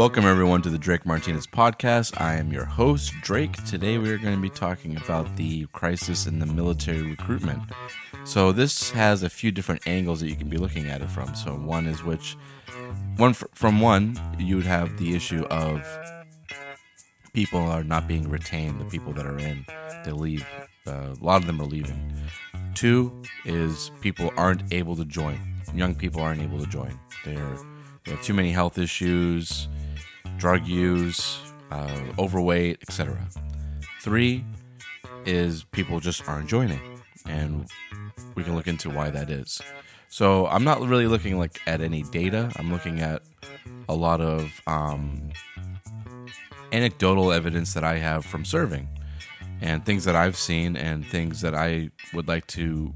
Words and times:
Welcome, 0.00 0.24
everyone, 0.24 0.62
to 0.62 0.70
the 0.70 0.78
Drake 0.78 1.04
Martinez 1.04 1.46
podcast. 1.46 2.18
I 2.18 2.36
am 2.36 2.50
your 2.50 2.64
host, 2.64 3.12
Drake. 3.20 3.52
Today, 3.66 3.98
we 3.98 4.08
are 4.10 4.16
going 4.16 4.34
to 4.34 4.40
be 4.40 4.48
talking 4.48 4.96
about 4.96 5.36
the 5.36 5.66
crisis 5.74 6.26
in 6.26 6.38
the 6.38 6.46
military 6.46 7.02
recruitment. 7.02 7.60
So, 8.24 8.50
this 8.50 8.92
has 8.92 9.22
a 9.22 9.28
few 9.28 9.52
different 9.52 9.86
angles 9.86 10.20
that 10.20 10.30
you 10.30 10.36
can 10.36 10.48
be 10.48 10.56
looking 10.56 10.88
at 10.88 11.02
it 11.02 11.10
from. 11.10 11.34
So, 11.34 11.54
one 11.54 11.86
is 11.86 12.02
which, 12.02 12.38
one 13.18 13.34
from 13.34 13.82
one, 13.82 14.18
you 14.38 14.56
would 14.56 14.64
have 14.64 14.96
the 14.96 15.14
issue 15.14 15.42
of 15.50 15.86
people 17.34 17.60
are 17.60 17.84
not 17.84 18.08
being 18.08 18.26
retained, 18.30 18.80
the 18.80 18.86
people 18.86 19.12
that 19.12 19.26
are 19.26 19.38
in, 19.38 19.66
they 20.06 20.12
leave. 20.12 20.46
Uh, 20.86 21.14
a 21.20 21.22
lot 21.22 21.42
of 21.42 21.46
them 21.46 21.60
are 21.60 21.66
leaving. 21.66 22.10
Two 22.72 23.22
is 23.44 23.90
people 24.00 24.32
aren't 24.38 24.62
able 24.72 24.96
to 24.96 25.04
join. 25.04 25.38
Young 25.74 25.94
people 25.94 26.22
aren't 26.22 26.40
able 26.40 26.58
to 26.58 26.70
join. 26.70 26.98
They're 27.26 27.58
they 28.04 28.12
have 28.12 28.22
too 28.22 28.34
many 28.34 28.50
health 28.50 28.78
issues, 28.78 29.68
drug 30.40 30.66
use, 30.66 31.38
uh, 31.70 32.00
overweight, 32.18 32.78
etc. 32.82 33.28
Three 34.00 34.42
is 35.26 35.64
people 35.64 36.00
just 36.00 36.26
aren't 36.26 36.48
joining, 36.48 36.80
and 37.26 37.68
we 38.34 38.42
can 38.42 38.56
look 38.56 38.66
into 38.66 38.88
why 38.88 39.10
that 39.10 39.28
is. 39.28 39.60
So 40.08 40.46
I'm 40.46 40.64
not 40.64 40.80
really 40.80 41.06
looking 41.06 41.38
like 41.38 41.60
at 41.66 41.82
any 41.82 42.02
data. 42.02 42.50
I'm 42.56 42.72
looking 42.72 43.00
at 43.00 43.22
a 43.88 43.94
lot 43.94 44.20
of 44.20 44.50
um, 44.66 45.30
anecdotal 46.72 47.32
evidence 47.32 47.74
that 47.74 47.84
I 47.84 47.98
have 47.98 48.24
from 48.24 48.46
serving, 48.46 48.88
and 49.60 49.84
things 49.84 50.04
that 50.04 50.16
I've 50.16 50.36
seen, 50.36 50.74
and 50.74 51.06
things 51.06 51.42
that 51.42 51.54
I 51.54 51.90
would 52.14 52.28
like 52.28 52.46
to 52.48 52.94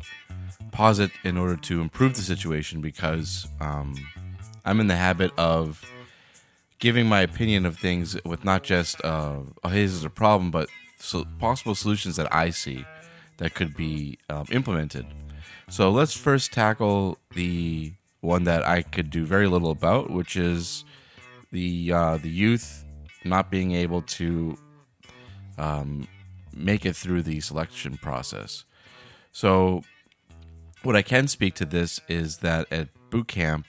posit 0.73 1.11
in 1.25 1.37
order 1.37 1.57
to 1.57 1.83
improve 1.83 2.17
the 2.17 2.23
situation 2.23 2.81
because 2.81 3.47
um, 3.61 3.95
I'm 4.65 4.81
in 4.81 4.87
the 4.87 4.97
habit 4.97 5.31
of 5.37 5.85
giving 6.85 7.07
my 7.07 7.23
opinion 7.23 7.65
of 7.65 7.79
things 7.79 8.15
with 8.27 8.45
not 8.45 8.63
just 8.63 9.03
uh, 9.03 9.39
oh, 9.65 9.69
hey, 9.71 9.85
is 9.85 10.05
a 10.05 10.11
problem, 10.11 10.51
but 10.51 10.69
so 10.99 11.25
possible 11.39 11.75
solutions 11.75 12.17
that 12.17 12.31
I 12.31 12.51
see 12.51 12.85
that 13.39 13.55
could 13.55 13.75
be 13.75 14.19
um, 14.29 14.45
implemented. 14.51 15.07
So 15.71 15.91
let's 15.91 16.15
first 16.15 16.53
tackle 16.53 17.17
the 17.35 17.95
one 18.21 18.45
that 18.45 18.69
I 18.69 18.83
could 18.83 19.09
do 19.09 19.25
very 19.25 19.47
little 19.49 19.71
about, 19.71 20.11
which 20.11 20.37
is 20.37 20.85
the 21.53 21.91
uh, 21.91 22.19
the 22.19 22.29
youth 22.29 22.85
not 23.25 23.51
being 23.51 23.73
able 23.73 24.03
to 24.03 24.59
um, 25.57 26.07
make 26.55 26.85
it 26.85 26.95
through 26.95 27.23
the 27.23 27.41
selection 27.41 27.97
process. 27.97 28.67
So, 29.33 29.85
what 30.83 30.97
I 30.97 31.03
can 31.03 31.29
speak 31.29 31.55
to 31.55 31.65
this 31.65 31.99
is 32.09 32.39
that 32.39 32.71
at 32.71 32.89
boot 33.09 33.29
camp, 33.29 33.69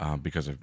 uh, 0.00 0.16
because 0.16 0.48
of 0.48 0.56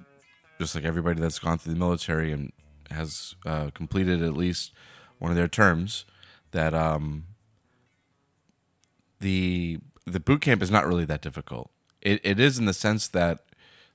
just 0.58 0.74
like 0.74 0.84
everybody 0.84 1.20
that's 1.20 1.38
gone 1.38 1.58
through 1.58 1.74
the 1.74 1.78
military 1.78 2.32
and 2.32 2.52
has 2.90 3.34
uh, 3.44 3.70
completed 3.74 4.22
at 4.22 4.36
least 4.36 4.72
one 5.18 5.30
of 5.30 5.36
their 5.36 5.48
terms, 5.48 6.04
that 6.52 6.74
um, 6.74 7.24
the 9.20 9.78
the 10.06 10.20
boot 10.20 10.40
camp 10.40 10.62
is 10.62 10.70
not 10.70 10.86
really 10.86 11.04
that 11.04 11.22
difficult. 11.22 11.70
It 12.00 12.20
it 12.22 12.38
is 12.38 12.58
in 12.58 12.66
the 12.66 12.72
sense 12.72 13.08
that 13.08 13.44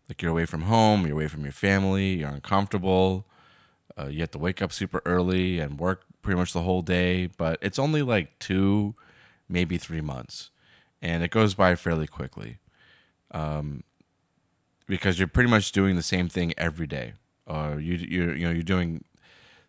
like 0.09 0.21
you're 0.21 0.31
away 0.31 0.45
from 0.45 0.63
home, 0.63 1.05
you're 1.05 1.15
away 1.15 1.27
from 1.27 1.43
your 1.43 1.53
family, 1.53 2.15
you're 2.15 2.29
uncomfortable. 2.29 3.25
Uh, 3.97 4.07
you 4.07 4.21
have 4.21 4.31
to 4.31 4.39
wake 4.39 4.61
up 4.61 4.71
super 4.71 5.01
early 5.05 5.59
and 5.59 5.79
work 5.79 6.03
pretty 6.21 6.37
much 6.37 6.53
the 6.53 6.61
whole 6.61 6.81
day, 6.81 7.27
but 7.37 7.57
it's 7.61 7.79
only 7.79 8.01
like 8.01 8.37
two, 8.39 8.95
maybe 9.49 9.77
three 9.77 10.01
months, 10.01 10.49
and 11.01 11.23
it 11.23 11.31
goes 11.31 11.53
by 11.53 11.75
fairly 11.75 12.07
quickly. 12.07 12.57
Um, 13.31 13.83
because 14.91 15.17
you're 15.17 15.27
pretty 15.29 15.49
much 15.49 15.71
doing 15.71 15.95
the 15.95 16.03
same 16.03 16.27
thing 16.27 16.53
every 16.57 16.85
day. 16.85 17.13
Or 17.47 17.79
you 17.79 17.93
you 17.93 18.31
you 18.33 18.45
know 18.45 18.51
you're 18.51 18.61
doing 18.61 19.05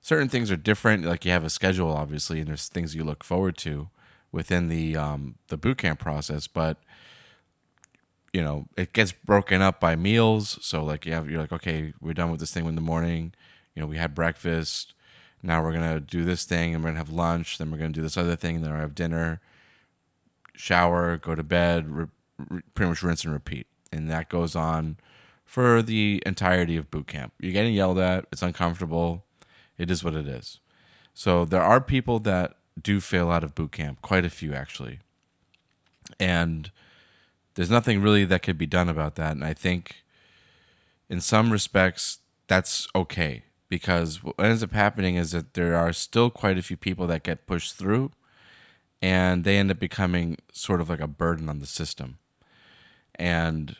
certain 0.00 0.28
things 0.28 0.50
are 0.50 0.56
different. 0.56 1.04
Like 1.04 1.24
you 1.24 1.30
have 1.30 1.44
a 1.44 1.50
schedule, 1.50 1.92
obviously, 1.92 2.40
and 2.40 2.48
there's 2.48 2.66
things 2.66 2.96
you 2.96 3.04
look 3.04 3.22
forward 3.22 3.56
to 3.58 3.88
within 4.32 4.66
the 4.66 4.96
um, 4.96 5.36
the 5.46 5.56
boot 5.56 5.78
camp 5.78 6.00
process. 6.00 6.48
But 6.48 6.78
you 8.32 8.42
know 8.42 8.66
it 8.76 8.92
gets 8.92 9.12
broken 9.12 9.62
up 9.62 9.78
by 9.78 9.94
meals. 9.94 10.58
So 10.60 10.84
like 10.84 11.06
you 11.06 11.12
have 11.12 11.30
you're 11.30 11.40
like 11.40 11.52
okay, 11.52 11.94
we're 12.00 12.14
done 12.14 12.32
with 12.32 12.40
this 12.40 12.52
thing 12.52 12.66
in 12.66 12.74
the 12.74 12.80
morning. 12.80 13.32
You 13.76 13.82
know 13.82 13.86
we 13.86 13.98
had 13.98 14.16
breakfast. 14.16 14.92
Now 15.40 15.62
we're 15.62 15.72
gonna 15.72 16.00
do 16.00 16.24
this 16.24 16.44
thing, 16.44 16.74
and 16.74 16.82
we're 16.82 16.90
gonna 16.90 16.98
have 16.98 17.10
lunch. 17.10 17.58
Then 17.58 17.70
we're 17.70 17.78
gonna 17.78 17.90
do 17.90 18.02
this 18.02 18.16
other 18.16 18.34
thing. 18.34 18.56
And 18.56 18.64
then 18.64 18.74
we 18.74 18.80
have 18.80 18.96
dinner, 18.96 19.40
shower, 20.54 21.16
go 21.16 21.36
to 21.36 21.44
bed, 21.44 21.88
re- 21.88 22.06
re- 22.38 22.62
pretty 22.74 22.88
much 22.88 23.04
rinse 23.04 23.22
and 23.22 23.32
repeat. 23.32 23.68
And 23.92 24.10
that 24.10 24.28
goes 24.28 24.56
on 24.56 24.96
for 25.52 25.82
the 25.82 26.22
entirety 26.24 26.78
of 26.78 26.90
boot 26.90 27.06
camp. 27.06 27.34
You're 27.38 27.52
getting 27.52 27.74
yelled 27.74 27.98
at, 27.98 28.24
it's 28.32 28.40
uncomfortable. 28.40 29.26
It 29.76 29.90
is 29.90 30.02
what 30.02 30.14
it 30.14 30.26
is. 30.26 30.60
So 31.12 31.44
there 31.44 31.60
are 31.60 31.78
people 31.78 32.20
that 32.20 32.56
do 32.80 33.00
fail 33.00 33.30
out 33.30 33.44
of 33.44 33.54
boot 33.54 33.72
camp, 33.72 34.00
quite 34.00 34.24
a 34.24 34.30
few 34.30 34.54
actually. 34.54 35.00
And 36.18 36.70
there's 37.52 37.68
nothing 37.68 38.00
really 38.00 38.24
that 38.24 38.42
could 38.42 38.56
be 38.56 38.64
done 38.64 38.88
about 38.88 39.16
that. 39.16 39.32
And 39.32 39.44
I 39.44 39.52
think 39.52 39.96
in 41.10 41.20
some 41.20 41.52
respects, 41.52 42.20
that's 42.46 42.88
okay 42.96 43.44
because 43.68 44.24
what 44.24 44.40
ends 44.40 44.62
up 44.62 44.72
happening 44.72 45.16
is 45.16 45.32
that 45.32 45.52
there 45.52 45.74
are 45.74 45.92
still 45.92 46.30
quite 46.30 46.56
a 46.56 46.62
few 46.62 46.78
people 46.78 47.06
that 47.08 47.24
get 47.24 47.46
pushed 47.46 47.74
through 47.74 48.10
and 49.02 49.44
they 49.44 49.58
end 49.58 49.70
up 49.70 49.78
becoming 49.78 50.38
sort 50.50 50.80
of 50.80 50.88
like 50.88 51.00
a 51.00 51.06
burden 51.06 51.50
on 51.50 51.58
the 51.58 51.66
system. 51.66 52.16
And 53.16 53.76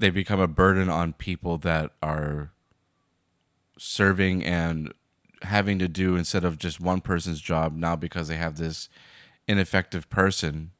they 0.00 0.10
become 0.10 0.40
a 0.40 0.48
burden 0.48 0.88
on 0.88 1.12
people 1.12 1.58
that 1.58 1.92
are 2.02 2.52
serving 3.78 4.44
and 4.44 4.92
having 5.42 5.78
to 5.78 5.88
do 5.88 6.16
instead 6.16 6.44
of 6.44 6.58
just 6.58 6.80
one 6.80 7.00
person's 7.00 7.40
job 7.40 7.74
now 7.74 7.96
because 7.96 8.28
they 8.28 8.36
have 8.36 8.56
this 8.56 8.88
ineffective 9.48 10.08
person 10.10 10.72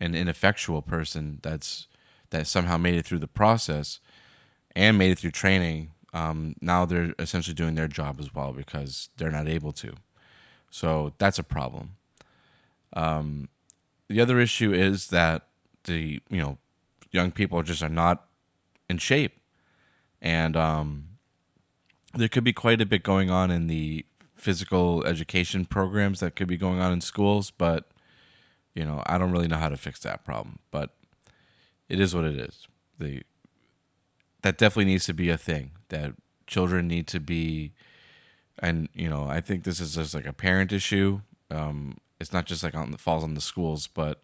an 0.00 0.14
ineffectual 0.14 0.82
person 0.82 1.38
that's 1.42 1.86
that 2.30 2.46
somehow 2.46 2.76
made 2.76 2.94
it 2.94 3.06
through 3.06 3.18
the 3.18 3.28
process 3.28 4.00
and 4.74 4.98
made 4.98 5.12
it 5.12 5.18
through 5.18 5.30
training 5.30 5.92
um, 6.12 6.54
now 6.60 6.84
they're 6.84 7.14
essentially 7.18 7.54
doing 7.54 7.74
their 7.74 7.88
job 7.88 8.20
as 8.20 8.34
well 8.34 8.52
because 8.52 9.08
they're 9.16 9.30
not 9.30 9.48
able 9.48 9.72
to. 9.72 9.94
So 10.70 11.14
that's 11.18 11.38
a 11.38 11.42
problem. 11.42 11.96
Um, 12.92 13.48
the 14.08 14.20
other 14.20 14.38
issue 14.38 14.72
is 14.72 15.08
that 15.08 15.46
the 15.84 16.20
you 16.28 16.40
know 16.40 16.58
young 17.10 17.30
people 17.30 17.62
just 17.62 17.82
are 17.82 17.88
not 17.88 18.26
in 18.92 18.98
shape. 18.98 19.40
And 20.20 20.56
um, 20.56 21.08
there 22.14 22.28
could 22.28 22.44
be 22.44 22.52
quite 22.52 22.80
a 22.80 22.86
bit 22.86 23.02
going 23.02 23.28
on 23.28 23.50
in 23.50 23.66
the 23.66 24.06
physical 24.36 25.04
education 25.04 25.64
programs 25.64 26.20
that 26.20 26.36
could 26.36 26.46
be 26.48 26.56
going 26.56 26.80
on 26.80 26.92
in 26.92 27.00
schools, 27.00 27.50
but 27.50 27.88
you 28.74 28.84
know, 28.84 29.02
I 29.06 29.18
don't 29.18 29.32
really 29.32 29.48
know 29.48 29.58
how 29.58 29.68
to 29.68 29.76
fix 29.76 29.98
that 30.00 30.24
problem. 30.24 30.60
But 30.70 30.90
it 31.88 32.00
is 32.00 32.14
what 32.14 32.24
it 32.24 32.38
is. 32.38 32.68
The 32.98 33.22
that 34.42 34.58
definitely 34.58 34.92
needs 34.92 35.06
to 35.06 35.14
be 35.14 35.28
a 35.28 35.38
thing 35.38 35.72
that 35.88 36.12
children 36.46 36.88
need 36.88 37.06
to 37.06 37.20
be 37.20 37.72
and 38.58 38.88
you 38.94 39.08
know 39.08 39.26
i 39.28 39.40
think 39.40 39.64
this 39.64 39.80
is 39.80 39.94
just 39.94 40.14
like 40.14 40.26
a 40.26 40.32
parent 40.32 40.72
issue 40.72 41.20
um, 41.50 41.98
it's 42.18 42.32
not 42.32 42.46
just 42.46 42.62
like 42.62 42.74
on 42.74 42.90
the 42.90 42.98
falls 42.98 43.22
on 43.22 43.34
the 43.34 43.40
schools 43.40 43.86
but 43.86 44.22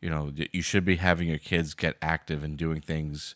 you 0.00 0.08
know 0.08 0.32
you 0.52 0.62
should 0.62 0.84
be 0.84 0.96
having 0.96 1.28
your 1.28 1.38
kids 1.38 1.74
get 1.74 1.96
active 2.00 2.44
and 2.44 2.56
doing 2.56 2.80
things 2.80 3.34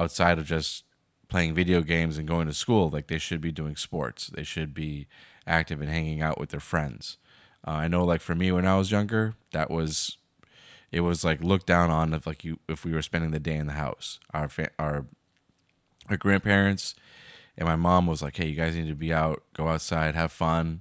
outside 0.00 0.38
of 0.38 0.46
just 0.46 0.84
playing 1.28 1.54
video 1.54 1.82
games 1.82 2.18
and 2.18 2.26
going 2.26 2.46
to 2.46 2.54
school. 2.54 2.88
Like 2.88 3.06
they 3.06 3.18
should 3.18 3.40
be 3.40 3.52
doing 3.52 3.76
sports. 3.76 4.28
They 4.28 4.44
should 4.44 4.74
be 4.74 5.06
active 5.46 5.80
and 5.80 5.90
hanging 5.90 6.22
out 6.22 6.38
with 6.38 6.50
their 6.50 6.60
friends. 6.60 7.18
Uh, 7.66 7.72
I 7.72 7.88
know, 7.88 8.04
like 8.04 8.20
for 8.20 8.34
me 8.34 8.50
when 8.50 8.66
I 8.66 8.76
was 8.76 8.90
younger, 8.90 9.34
that 9.52 9.70
was 9.70 10.16
it 10.90 11.00
was 11.00 11.24
like 11.24 11.42
looked 11.42 11.66
down 11.66 11.90
on 11.90 12.14
if 12.14 12.26
like 12.26 12.44
you 12.44 12.58
if 12.68 12.84
we 12.84 12.92
were 12.92 13.02
spending 13.02 13.30
the 13.30 13.38
day 13.38 13.56
in 13.56 13.66
the 13.66 13.74
house. 13.74 14.18
Our 14.32 14.48
fa- 14.48 14.70
our 14.78 15.06
our 16.08 16.16
grandparents 16.16 16.94
and 17.56 17.68
my 17.68 17.76
mom 17.76 18.06
was 18.06 18.22
like, 18.22 18.36
"Hey, 18.36 18.48
you 18.48 18.56
guys 18.56 18.74
need 18.74 18.88
to 18.88 18.94
be 18.94 19.12
out, 19.12 19.42
go 19.54 19.68
outside, 19.68 20.14
have 20.14 20.32
fun, 20.32 20.80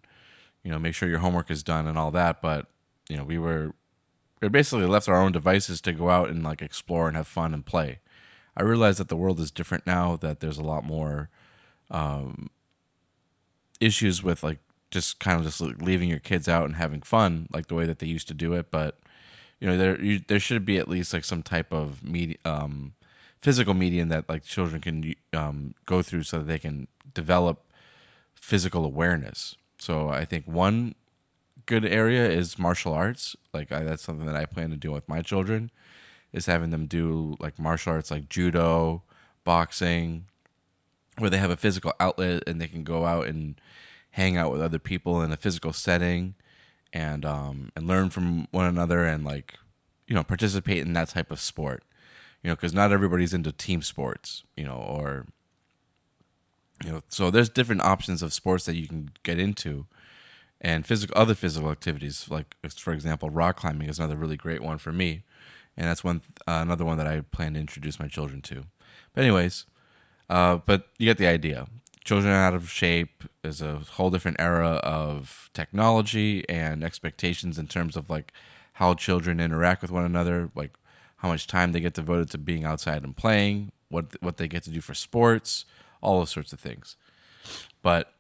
you 0.64 0.72
know, 0.72 0.80
make 0.80 0.96
sure 0.96 1.10
your 1.10 1.20
homework 1.20 1.52
is 1.52 1.64
done 1.64 1.86
and 1.86 1.98
all 1.98 2.12
that." 2.12 2.42
But 2.42 2.68
you 3.10 3.18
know, 3.18 3.26
we 3.26 3.38
were 3.38 3.74
we 4.42 4.48
basically 4.48 4.86
left 4.86 5.10
our 5.10 5.22
own 5.22 5.34
devices 5.34 5.82
to 5.82 5.92
go 5.92 6.10
out 6.10 6.30
and 6.30 6.44
like 6.44 6.62
explore 6.62 7.10
and 7.10 7.18
have 7.18 7.28
fun 7.28 7.54
and 7.54 7.66
play. 7.66 8.00
I 8.60 8.64
realize 8.64 8.98
that 8.98 9.08
the 9.08 9.16
world 9.16 9.40
is 9.40 9.52
different 9.52 9.88
now. 9.88 10.18
That 10.18 10.42
there's 10.42 10.58
a 10.58 10.64
lot 10.64 10.84
more 10.84 11.30
um, 11.90 12.50
issues 13.80 14.22
with 14.22 14.44
like 14.44 14.60
just 14.92 15.20
kind 15.20 15.40
of 15.40 15.46
just 15.46 15.62
leaving 15.62 16.10
your 16.10 16.20
kids 16.20 16.50
out 16.50 16.66
and 16.66 16.76
having 16.76 17.02
fun, 17.02 17.48
like 17.54 17.68
the 17.68 17.76
way 17.76 17.86
that 17.86 18.00
they 18.00 18.08
used 18.08 18.28
to 18.28 18.34
do 18.34 18.54
it. 18.54 18.70
But 18.70 19.00
you 19.62 19.68
know, 19.68 19.78
there 19.78 20.02
you, 20.02 20.22
there 20.28 20.40
should 20.40 20.66
be 20.66 20.78
at 20.78 20.90
least 20.90 21.14
like 21.14 21.24
some 21.24 21.42
type 21.42 21.72
of 21.72 22.04
media, 22.04 22.36
um, 22.44 22.94
physical 23.42 23.74
medium 23.74 24.10
that 24.10 24.28
like 24.28 24.44
children 24.44 24.82
can 24.82 25.16
um, 25.32 25.74
go 25.86 26.02
through 26.02 26.24
so 26.24 26.40
that 26.40 26.46
they 26.46 26.60
can 26.60 26.88
develop 27.14 27.64
physical 28.36 28.84
awareness. 28.84 29.56
So 29.78 30.10
I 30.10 30.26
think 30.26 30.46
one 30.46 30.96
good 31.66 31.86
area 31.86 32.30
is 32.30 32.60
martial 32.60 32.94
arts. 32.94 33.38
Like 33.54 33.72
I, 33.72 33.84
that's 33.84 34.04
something 34.04 34.26
that 34.26 34.36
I 34.36 34.46
plan 34.46 34.70
to 34.72 34.76
do 34.76 34.92
with 34.92 35.08
my 35.08 35.22
children 35.22 35.72
is 36.34 36.46
having 36.46 36.70
them 36.70 36.86
do 36.86 37.36
like 37.40 37.60
martial 37.60 37.94
arts 37.94 38.12
like 38.12 38.30
judo, 38.30 39.04
boxing, 39.44 40.26
where 41.18 41.30
they 41.30 41.38
have 41.38 41.52
a 41.52 41.58
physical 41.58 41.94
outlet 42.00 42.44
and 42.48 42.62
they 42.62 42.68
can 42.68 42.84
go 42.84 43.06
out 43.06 43.28
and 43.28 43.60
hang 44.12 44.38
out 44.38 44.52
with 44.52 44.62
other 44.62 44.80
people 44.80 45.22
in 45.22 45.31
a 45.31 45.38
physical 45.38 45.74
setting 45.74 46.36
and 46.92 47.24
um 47.24 47.72
and 47.76 47.88
learn 47.88 48.10
from 48.10 48.48
one 48.52 48.66
another 48.66 49.06
and 49.06 49.24
like 49.24 49.56
you 50.08 50.16
know 50.16 50.24
participate 50.24 50.80
in 50.80 50.94
that 50.94 51.10
type 51.10 51.31
of 51.31 51.40
sport. 51.40 51.84
You 52.44 52.50
know 52.50 52.56
because 52.56 52.74
not 52.74 52.92
everybody's 52.92 53.34
into 53.34 53.52
team 53.52 53.81
sports 53.81 54.44
you 54.56 54.64
know 54.64 54.78
or 54.78 55.26
you 56.84 56.92
know 56.92 57.02
so 57.08 57.30
there's 57.30 57.50
different 57.50 57.81
options 57.81 58.22
of 58.22 58.34
sports 58.34 58.66
that 58.66 58.76
you 58.76 58.88
can 58.88 59.10
get 59.24 59.40
into 59.40 59.86
and 60.62 60.86
physical 60.86 61.18
other 61.18 61.36
physical 61.36 61.70
activities 61.70 62.28
like 62.30 62.56
for 62.78 62.94
example 62.94 63.30
rock 63.30 63.58
climbing 63.58 63.90
is 63.90 64.00
another 64.00 64.16
really 64.16 64.38
great 64.38 64.62
one 64.64 64.78
for 64.78 64.92
me 64.92 65.24
and 65.80 65.88
that's 65.88 66.04
one 66.04 66.22
uh, 66.48 66.60
another 66.62 66.86
one 66.86 67.00
that 67.00 67.08
i 67.08 67.22
plan 67.22 67.56
to 67.56 67.60
introduce 67.60 68.00
my 68.00 68.08
children 68.08 68.42
to. 68.44 68.66
But 69.14 69.24
anyways 69.24 69.66
uh, 70.30 70.58
but 70.58 70.90
you 71.00 71.06
get 71.08 71.18
the 71.18 71.28
idea. 71.28 71.66
Children 72.04 72.34
out 72.34 72.54
of 72.54 72.70
shape. 72.70 73.24
Is 73.44 73.62
a 73.62 73.80
whole 73.94 74.12
different 74.12 74.40
era 74.40 74.81
of 74.84 75.50
technology 75.54 76.48
and 76.48 76.84
expectations 76.84 77.58
in 77.58 77.68
terms 77.68 77.96
of 77.96 78.10
like 78.10 78.31
how 78.74 78.94
children 78.94 79.40
interact 79.40 79.81
with 79.81 79.92
one 79.92 80.04
another 80.04 80.52
like 80.56 80.74
how 81.18 81.30
much 81.30 81.48
time 81.48 81.72
they 81.72 81.80
get 81.80 81.94
devoted 81.94 82.30
to 82.31 82.38
being 82.38 82.66
outside 82.66 83.04
and 83.04 83.16
playing 83.16 83.72
what 83.88 84.22
what 84.22 84.38
they 84.38 84.48
get 84.48 84.64
to 84.64 84.70
do 84.70 84.81
for 84.81 84.94
sports 84.94 85.66
all 86.02 86.20
those 86.20 86.31
sorts 86.31 86.54
of 86.54 86.60
things. 86.60 86.96
But 87.81 88.14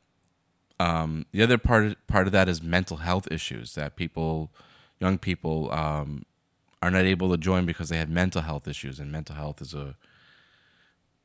um, 0.79 1.25
the 1.31 1.43
other 1.43 1.57
part 1.57 1.95
part 2.07 2.27
of 2.27 2.33
that 2.33 2.47
is 2.47 2.61
mental 2.61 2.97
health 2.97 3.27
issues 3.31 3.75
that 3.75 3.95
people, 3.95 4.51
young 4.99 5.17
people, 5.17 5.71
um, 5.71 6.25
are 6.81 6.91
not 6.91 7.03
able 7.03 7.29
to 7.31 7.37
join 7.37 7.65
because 7.65 7.89
they 7.89 7.97
have 7.97 8.09
mental 8.09 8.41
health 8.41 8.67
issues, 8.67 8.99
and 8.99 9.11
mental 9.11 9.35
health 9.35 9.61
is 9.61 9.73
a 9.73 9.95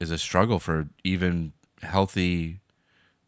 is 0.00 0.10
a 0.10 0.18
struggle 0.18 0.58
for 0.58 0.88
even 1.04 1.52
healthy, 1.82 2.60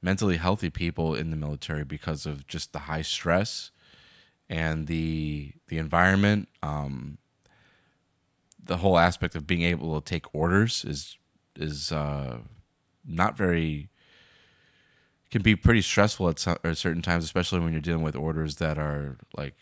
mentally 0.03 0.37
healthy 0.37 0.71
people 0.71 1.15
in 1.15 1.31
the 1.31 1.37
military 1.37 1.85
because 1.85 2.27
of 2.27 2.47
just 2.47 2.73
the 2.73 2.81
high 2.81 3.03
stress 3.03 3.71
and 4.49 4.87
the 4.87 5.53
the 5.69 5.79
environment. 5.79 6.49
Um, 6.63 7.19
the 8.63 8.79
whole 8.79 8.99
aspect 8.99 9.37
of 9.37 9.47
being 9.47 9.63
able 9.63 10.01
to 10.01 10.05
take 10.05 10.35
orders 10.35 10.85
is 10.85 11.17
is 11.55 11.93
uh, 11.93 12.39
not 13.05 13.37
very 13.37 13.89
can 15.31 15.43
be 15.43 15.57
pretty 15.57 15.83
stressful 15.83 16.29
at, 16.29 16.47
at 16.65 16.77
certain 16.77 17.03
times, 17.03 17.25
especially 17.25 17.61
when 17.61 17.73
you're 17.73 17.81
dealing 17.81 18.03
with 18.03 18.15
orders 18.15 18.57
that 18.57 18.79
are 18.79 19.19
like 19.37 19.55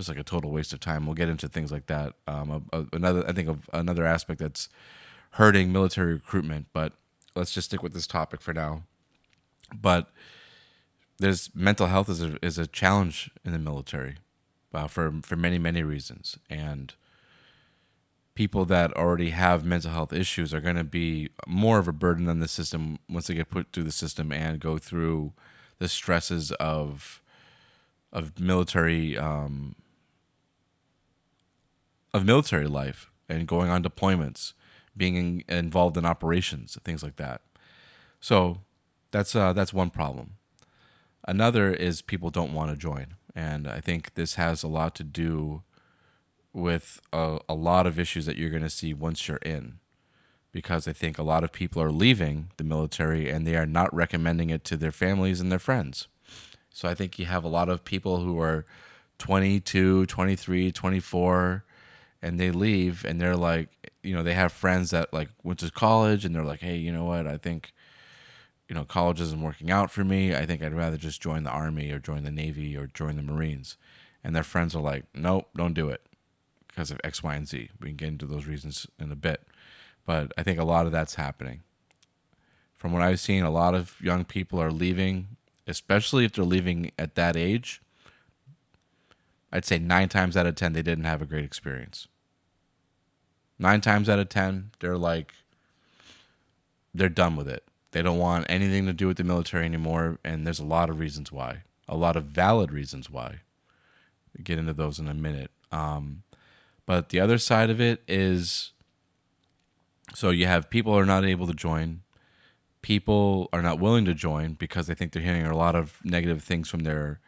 just 0.00 0.08
like 0.08 0.18
a 0.18 0.24
total 0.24 0.50
waste 0.50 0.72
of 0.72 0.80
time. 0.80 1.06
We'll 1.06 1.14
get 1.14 1.28
into 1.28 1.48
things 1.48 1.70
like 1.70 1.86
that. 1.86 2.14
Um, 2.26 2.66
a, 2.72 2.78
a, 2.78 2.86
another, 2.94 3.24
I 3.28 3.32
think, 3.32 3.48
of 3.48 3.68
another 3.72 4.06
aspect 4.06 4.40
that's 4.40 4.68
hurting 5.32 5.72
military 5.72 6.14
recruitment. 6.14 6.66
But 6.72 6.94
let's 7.36 7.52
just 7.52 7.66
stick 7.66 7.82
with 7.82 7.92
this 7.92 8.06
topic 8.06 8.40
for 8.40 8.54
now. 8.54 8.84
But 9.78 10.10
there's 11.18 11.50
mental 11.54 11.86
health 11.86 12.08
is 12.08 12.22
a, 12.22 12.38
is 12.44 12.58
a 12.58 12.66
challenge 12.66 13.30
in 13.44 13.52
the 13.52 13.58
military 13.58 14.16
uh, 14.72 14.86
for 14.86 15.12
for 15.22 15.36
many 15.36 15.58
many 15.58 15.82
reasons, 15.82 16.38
and 16.48 16.94
people 18.34 18.64
that 18.64 18.92
already 18.94 19.30
have 19.30 19.64
mental 19.64 19.90
health 19.90 20.12
issues 20.12 20.54
are 20.54 20.60
going 20.62 20.76
to 20.76 20.84
be 20.84 21.28
more 21.46 21.78
of 21.78 21.86
a 21.86 21.92
burden 21.92 22.26
on 22.28 22.38
the 22.38 22.48
system 22.48 22.98
once 23.08 23.26
they 23.26 23.34
get 23.34 23.50
put 23.50 23.66
through 23.72 23.84
the 23.84 23.92
system 23.92 24.32
and 24.32 24.60
go 24.60 24.78
through 24.78 25.32
the 25.78 25.88
stresses 25.88 26.50
of 26.52 27.20
of 28.12 28.40
military 28.40 29.16
um, 29.16 29.74
of 32.12 32.24
military 32.24 32.66
life 32.66 33.10
and 33.28 33.46
going 33.46 33.70
on 33.70 33.82
deployments, 33.82 34.52
being 34.96 35.16
in, 35.16 35.44
involved 35.48 35.96
in 35.96 36.04
operations, 36.04 36.76
things 36.84 37.02
like 37.02 37.16
that. 37.16 37.42
So 38.20 38.58
that's 39.10 39.34
uh, 39.34 39.52
that's 39.52 39.72
one 39.72 39.90
problem. 39.90 40.34
Another 41.26 41.72
is 41.72 42.02
people 42.02 42.30
don't 42.30 42.52
want 42.52 42.70
to 42.70 42.76
join, 42.76 43.14
and 43.34 43.68
I 43.68 43.80
think 43.80 44.14
this 44.14 44.34
has 44.34 44.62
a 44.62 44.68
lot 44.68 44.94
to 44.96 45.04
do 45.04 45.62
with 46.52 47.00
a, 47.12 47.38
a 47.48 47.54
lot 47.54 47.86
of 47.86 47.98
issues 47.98 48.26
that 48.26 48.36
you're 48.36 48.50
going 48.50 48.62
to 48.62 48.70
see 48.70 48.92
once 48.92 49.28
you're 49.28 49.36
in 49.38 49.78
because 50.52 50.88
I 50.88 50.92
think 50.92 51.18
a 51.18 51.22
lot 51.22 51.44
of 51.44 51.52
people 51.52 51.80
are 51.80 51.92
leaving 51.92 52.50
the 52.56 52.64
military 52.64 53.28
and 53.28 53.46
they 53.46 53.56
are 53.56 53.66
not 53.66 53.94
recommending 53.94 54.50
it 54.50 54.64
to 54.64 54.76
their 54.76 54.92
families 54.92 55.40
and 55.40 55.50
their 55.50 55.58
friends. 55.58 56.08
So 56.72 56.88
I 56.88 56.94
think 56.94 57.18
you 57.18 57.26
have 57.26 57.44
a 57.44 57.48
lot 57.48 57.68
of 57.68 57.84
people 57.84 58.20
who 58.20 58.40
are 58.40 58.64
22, 59.18 60.06
23, 60.06 60.72
24 60.72 61.64
and 62.22 62.38
they 62.38 62.50
leave 62.50 63.04
and 63.04 63.20
they're 63.20 63.36
like, 63.36 63.68
you 64.02 64.14
know, 64.14 64.22
they 64.22 64.34
have 64.34 64.52
friends 64.52 64.90
that 64.90 65.12
like 65.12 65.30
went 65.42 65.58
to 65.60 65.70
college 65.70 66.24
and 66.24 66.34
they're 66.34 66.44
like, 66.44 66.60
"Hey, 66.60 66.76
you 66.76 66.92
know 66.92 67.04
what? 67.04 67.26
I 67.26 67.36
think 67.36 67.72
you 68.68 68.74
know, 68.74 68.84
college 68.84 69.20
isn't 69.20 69.42
working 69.42 69.68
out 69.68 69.90
for 69.90 70.04
me. 70.04 70.32
I 70.32 70.46
think 70.46 70.62
I'd 70.62 70.72
rather 70.72 70.96
just 70.96 71.20
join 71.20 71.42
the 71.42 71.50
army 71.50 71.90
or 71.90 71.98
join 71.98 72.22
the 72.22 72.30
navy 72.30 72.76
or 72.76 72.86
join 72.86 73.16
the 73.16 73.22
marines." 73.22 73.76
And 74.22 74.36
their 74.36 74.44
friends 74.44 74.74
are 74.76 74.82
like, 74.82 75.04
"Nope, 75.14 75.48
don't 75.56 75.74
do 75.74 75.88
it." 75.88 76.02
because 76.70 76.90
of 76.90 77.00
X, 77.04 77.22
Y, 77.22 77.34
and 77.34 77.48
Z. 77.48 77.70
We 77.80 77.88
can 77.88 77.96
get 77.96 78.08
into 78.08 78.26
those 78.26 78.46
reasons 78.46 78.86
in 78.98 79.10
a 79.12 79.16
bit. 79.16 79.46
But 80.06 80.32
I 80.38 80.42
think 80.42 80.58
a 80.58 80.64
lot 80.64 80.86
of 80.86 80.92
that's 80.92 81.16
happening. 81.16 81.62
From 82.76 82.92
what 82.92 83.02
I've 83.02 83.20
seen, 83.20 83.42
a 83.42 83.50
lot 83.50 83.74
of 83.74 84.00
young 84.00 84.24
people 84.24 84.60
are 84.62 84.72
leaving, 84.72 85.36
especially 85.66 86.24
if 86.24 86.32
they're 86.32 86.44
leaving 86.44 86.92
at 86.98 87.16
that 87.16 87.36
age. 87.36 87.82
I'd 89.52 89.64
say 89.64 89.78
nine 89.78 90.08
times 90.08 90.36
out 90.36 90.46
of 90.46 90.54
10, 90.54 90.72
they 90.72 90.82
didn't 90.82 91.04
have 91.04 91.22
a 91.22 91.26
great 91.26 91.44
experience. 91.44 92.08
Nine 93.58 93.80
times 93.80 94.08
out 94.08 94.18
of 94.18 94.28
10, 94.28 94.70
they're 94.80 94.96
like, 94.96 95.32
they're 96.94 97.08
done 97.08 97.36
with 97.36 97.48
it. 97.48 97.64
They 97.92 98.02
don't 98.02 98.18
want 98.18 98.46
anything 98.48 98.86
to 98.86 98.92
do 98.92 99.08
with 99.08 99.16
the 99.16 99.24
military 99.24 99.64
anymore. 99.64 100.18
And 100.24 100.46
there's 100.46 100.60
a 100.60 100.64
lot 100.64 100.90
of 100.90 100.98
reasons 100.98 101.32
why, 101.32 101.62
a 101.88 101.96
lot 101.96 102.16
of 102.16 102.24
valid 102.26 102.72
reasons 102.72 103.10
why. 103.10 103.40
We'll 104.36 104.44
get 104.44 104.58
into 104.58 104.72
those 104.72 104.98
in 104.98 105.08
a 105.08 105.14
minute. 105.14 105.50
Um, 105.72 106.22
but 106.86 107.10
the 107.10 107.20
other 107.20 107.38
side 107.38 107.70
of 107.70 107.80
it 107.80 108.02
is 108.08 108.72
so 110.14 110.30
you 110.30 110.46
have 110.46 110.70
people 110.70 110.96
are 110.96 111.06
not 111.06 111.24
able 111.24 111.46
to 111.46 111.54
join. 111.54 112.02
People 112.82 113.48
are 113.52 113.62
not 113.62 113.78
willing 113.78 114.04
to 114.06 114.14
join 114.14 114.54
because 114.54 114.86
they 114.86 114.94
think 114.94 115.12
they're 115.12 115.22
hearing 115.22 115.46
a 115.46 115.56
lot 115.56 115.76
of 115.76 115.98
negative 116.04 116.42
things 116.42 116.68
from 116.68 116.80
their 116.80 117.20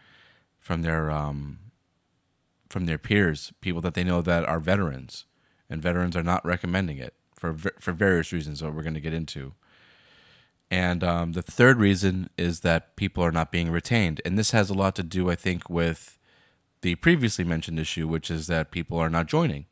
from 0.58 0.82
their 0.82 1.10
um, 1.10 1.58
from 2.72 2.86
their 2.86 2.98
peers, 2.98 3.52
people 3.60 3.82
that 3.82 3.94
they 3.94 4.02
know 4.02 4.22
that 4.22 4.44
are 4.46 4.58
veterans, 4.58 5.26
and 5.68 5.82
veterans 5.82 6.16
are 6.16 6.22
not 6.22 6.44
recommending 6.44 6.98
it 6.98 7.14
for 7.34 7.54
for 7.78 7.92
various 7.92 8.32
reasons 8.32 8.60
that 8.60 8.72
we're 8.74 8.82
going 8.82 8.94
to 8.94 9.00
get 9.00 9.12
into. 9.12 9.52
And 10.70 11.04
um, 11.04 11.32
the 11.32 11.42
third 11.42 11.78
reason 11.78 12.30
is 12.38 12.60
that 12.60 12.96
people 12.96 13.22
are 13.22 13.30
not 13.30 13.52
being 13.52 13.70
retained, 13.70 14.22
and 14.24 14.38
this 14.38 14.52
has 14.52 14.70
a 14.70 14.74
lot 14.74 14.96
to 14.96 15.02
do, 15.02 15.30
I 15.30 15.34
think, 15.34 15.68
with 15.68 16.18
the 16.80 16.94
previously 16.96 17.44
mentioned 17.44 17.78
issue, 17.78 18.08
which 18.08 18.30
is 18.30 18.46
that 18.46 18.70
people 18.70 18.98
are 18.98 19.10
not 19.10 19.26
joining. 19.26 19.66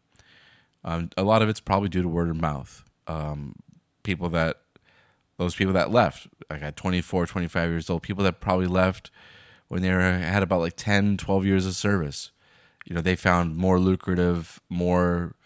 Um, 0.85 1.09
a 1.17 1.23
lot 1.23 1.41
of 1.41 1.49
it's 1.49 1.61
probably 1.61 1.89
due 1.89 2.03
to 2.03 2.09
word 2.09 2.29
of 2.29 2.37
mouth. 2.37 2.85
Um, 3.07 3.57
people 4.03 4.29
that, 4.29 4.61
those 5.39 5.55
people 5.55 5.73
that 5.73 5.91
left, 5.91 6.29
like 6.51 6.63
at 6.63 6.77
24, 6.77 7.27
25 7.27 7.71
years 7.71 7.89
old, 7.89 8.03
people 8.03 8.25
that 8.25 8.41
probably 8.41 8.67
left 8.67 9.11
when 9.69 9.81
they 9.81 9.91
were, 9.91 10.01
had 10.01 10.43
about 10.43 10.61
like 10.61 10.77
10, 10.77 11.17
12 11.17 11.47
years 11.47 11.67
of 11.67 11.75
service. 11.75 12.31
You 12.91 12.97
know, 12.97 13.03
they 13.03 13.15
found 13.15 13.57
more 13.57 13.79
lucrative, 13.79 14.61
more 14.69 15.37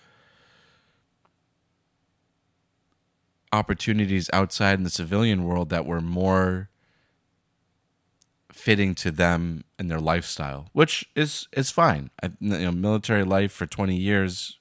opportunities 3.52 4.30
outside 4.32 4.78
in 4.78 4.82
the 4.82 4.88
civilian 4.88 5.44
world 5.44 5.68
that 5.68 5.84
were 5.84 6.00
more 6.00 6.70
fitting 8.50 8.94
to 8.94 9.10
them 9.10 9.62
and 9.78 9.90
their 9.90 10.00
lifestyle, 10.00 10.70
which 10.72 11.04
is 11.14 11.46
is 11.52 11.70
fine. 11.70 12.08
I, 12.22 12.30
you 12.40 12.58
know, 12.60 12.72
military 12.72 13.24
life 13.24 13.52
for 13.52 13.66
twenty 13.66 13.96
years, 13.96 14.58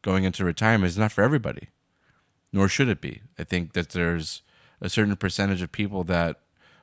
going 0.00 0.22
into 0.22 0.44
retirement 0.44 0.88
is 0.88 0.98
not 0.98 1.10
for 1.10 1.24
everybody, 1.24 1.70
nor 2.52 2.68
should 2.68 2.88
it 2.88 3.00
be. 3.00 3.22
I 3.40 3.42
think 3.42 3.72
that 3.72 3.90
there's 3.90 4.42
a 4.80 4.88
certain 4.88 5.16
percentage 5.16 5.62
of 5.62 5.72
people 5.72 6.04
that 6.04 6.36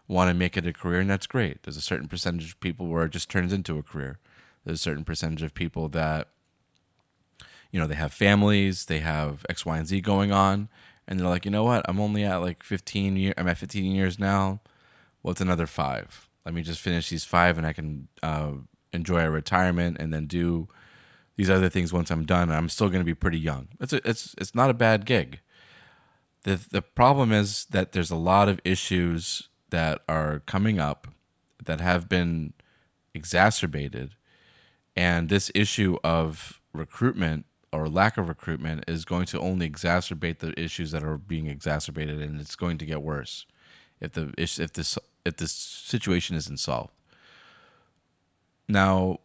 want 0.09 0.29
to 0.29 0.33
make 0.33 0.57
it 0.57 0.67
a 0.67 0.73
career, 0.73 0.99
and 0.99 1.09
that's 1.09 1.25
great. 1.25 1.63
There's 1.63 1.77
a 1.77 1.81
certain 1.81 2.09
percentage 2.09 2.51
of 2.51 2.59
people 2.59 2.87
where 2.87 3.05
it 3.05 3.11
just 3.11 3.29
turns 3.29 3.53
into 3.53 3.77
a 3.77 3.83
career. 3.83 4.19
There's 4.67 4.81
a 4.81 4.83
certain 4.83 5.05
percentage 5.05 5.43
of 5.43 5.53
people 5.53 5.87
that, 5.89 6.27
you 7.71 7.79
know, 7.79 7.87
they 7.87 7.95
have 7.95 8.13
families, 8.13 8.85
they 8.85 8.99
have 8.99 9.45
X, 9.49 9.65
Y, 9.65 9.77
and 9.77 9.87
Z 9.87 10.01
going 10.01 10.33
on, 10.33 10.67
and 11.07 11.17
they're 11.17 11.27
like, 11.27 11.45
you 11.45 11.51
know 11.51 11.63
what? 11.63 11.85
I'm 11.87 12.01
only 12.01 12.25
at 12.25 12.37
like 12.37 12.63
15 12.63 13.15
years. 13.15 13.33
I'm 13.37 13.47
at 13.47 13.57
15 13.57 13.95
years 13.95 14.19
now. 14.19 14.59
What's 15.21 15.39
well, 15.39 15.47
another 15.47 15.67
five? 15.67 16.27
let 16.47 16.53
me 16.53 16.61
just 16.61 16.79
finish 16.79 17.09
these 17.09 17.25
five 17.25 17.57
and 17.57 17.67
I 17.67 17.73
can 17.73 18.07
uh, 18.23 18.51
enjoy 18.93 19.19
a 19.19 19.29
retirement 19.29 19.97
and 19.99 20.13
then 20.13 20.27
do 20.27 20.69
these 21.35 21.49
other 21.49 21.67
things 21.67 21.91
once 21.91 22.09
I'm 22.09 22.23
done. 22.23 22.49
I'm 22.49 22.69
still 22.69 22.87
going 22.87 23.01
to 23.01 23.05
be 23.05 23.13
pretty 23.13 23.37
young. 23.37 23.67
It's 23.81 23.91
a, 23.91 24.09
it's 24.09 24.33
it's 24.37 24.55
not 24.55 24.69
a 24.69 24.73
bad 24.73 25.05
gig. 25.05 25.41
the 26.43 26.65
The 26.71 26.81
problem 26.81 27.33
is 27.33 27.65
that 27.71 27.91
there's 27.91 28.11
a 28.11 28.15
lot 28.15 28.47
of 28.47 28.61
issues 28.63 29.49
that 29.71 30.03
are 30.07 30.39
coming 30.45 30.79
up 30.79 31.09
that 31.61 31.81
have 31.81 32.07
been 32.07 32.53
exacerbated, 33.13 34.15
and 34.97 35.29
this 35.29 35.51
issue 35.53 35.97
of 36.03 36.59
recruitment 36.73 37.45
or 37.71 37.87
lack 37.87 38.17
of 38.17 38.27
recruitment 38.27 38.83
is 38.87 39.05
going 39.05 39.27
to 39.27 39.39
only 39.39 39.69
exacerbate 39.69 40.39
the 40.39 40.59
issues 40.59 40.91
that 40.91 41.03
are 41.03 41.17
being 41.17 41.45
exacerbated, 41.45 42.19
and 42.19 42.41
it's 42.41 42.55
going 42.55 42.79
to 42.79 42.85
get 42.85 43.03
worse. 43.03 43.45
if 44.01 44.13
the 44.13 44.33
if 44.37 44.73
this 44.73 44.97
if 45.23 45.37
this 45.37 45.51
situation 45.51 46.35
isn't 46.35 46.57
solved. 46.57 46.91
Now, 48.67 49.19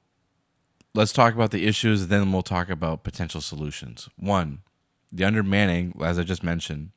let's 0.95 1.13
talk 1.13 1.35
about 1.35 1.51
the 1.51 1.67
issues, 1.67 2.09
then 2.09 2.33
we'll 2.33 2.43
talk 2.43 2.69
about 2.69 3.03
potential 3.03 3.41
solutions. 3.41 4.09
One, 4.17 4.61
the 5.11 5.25
undermanning, 5.25 5.95
as 6.03 6.19
I 6.19 6.23
just 6.23 6.43
mentioned, 6.43 6.91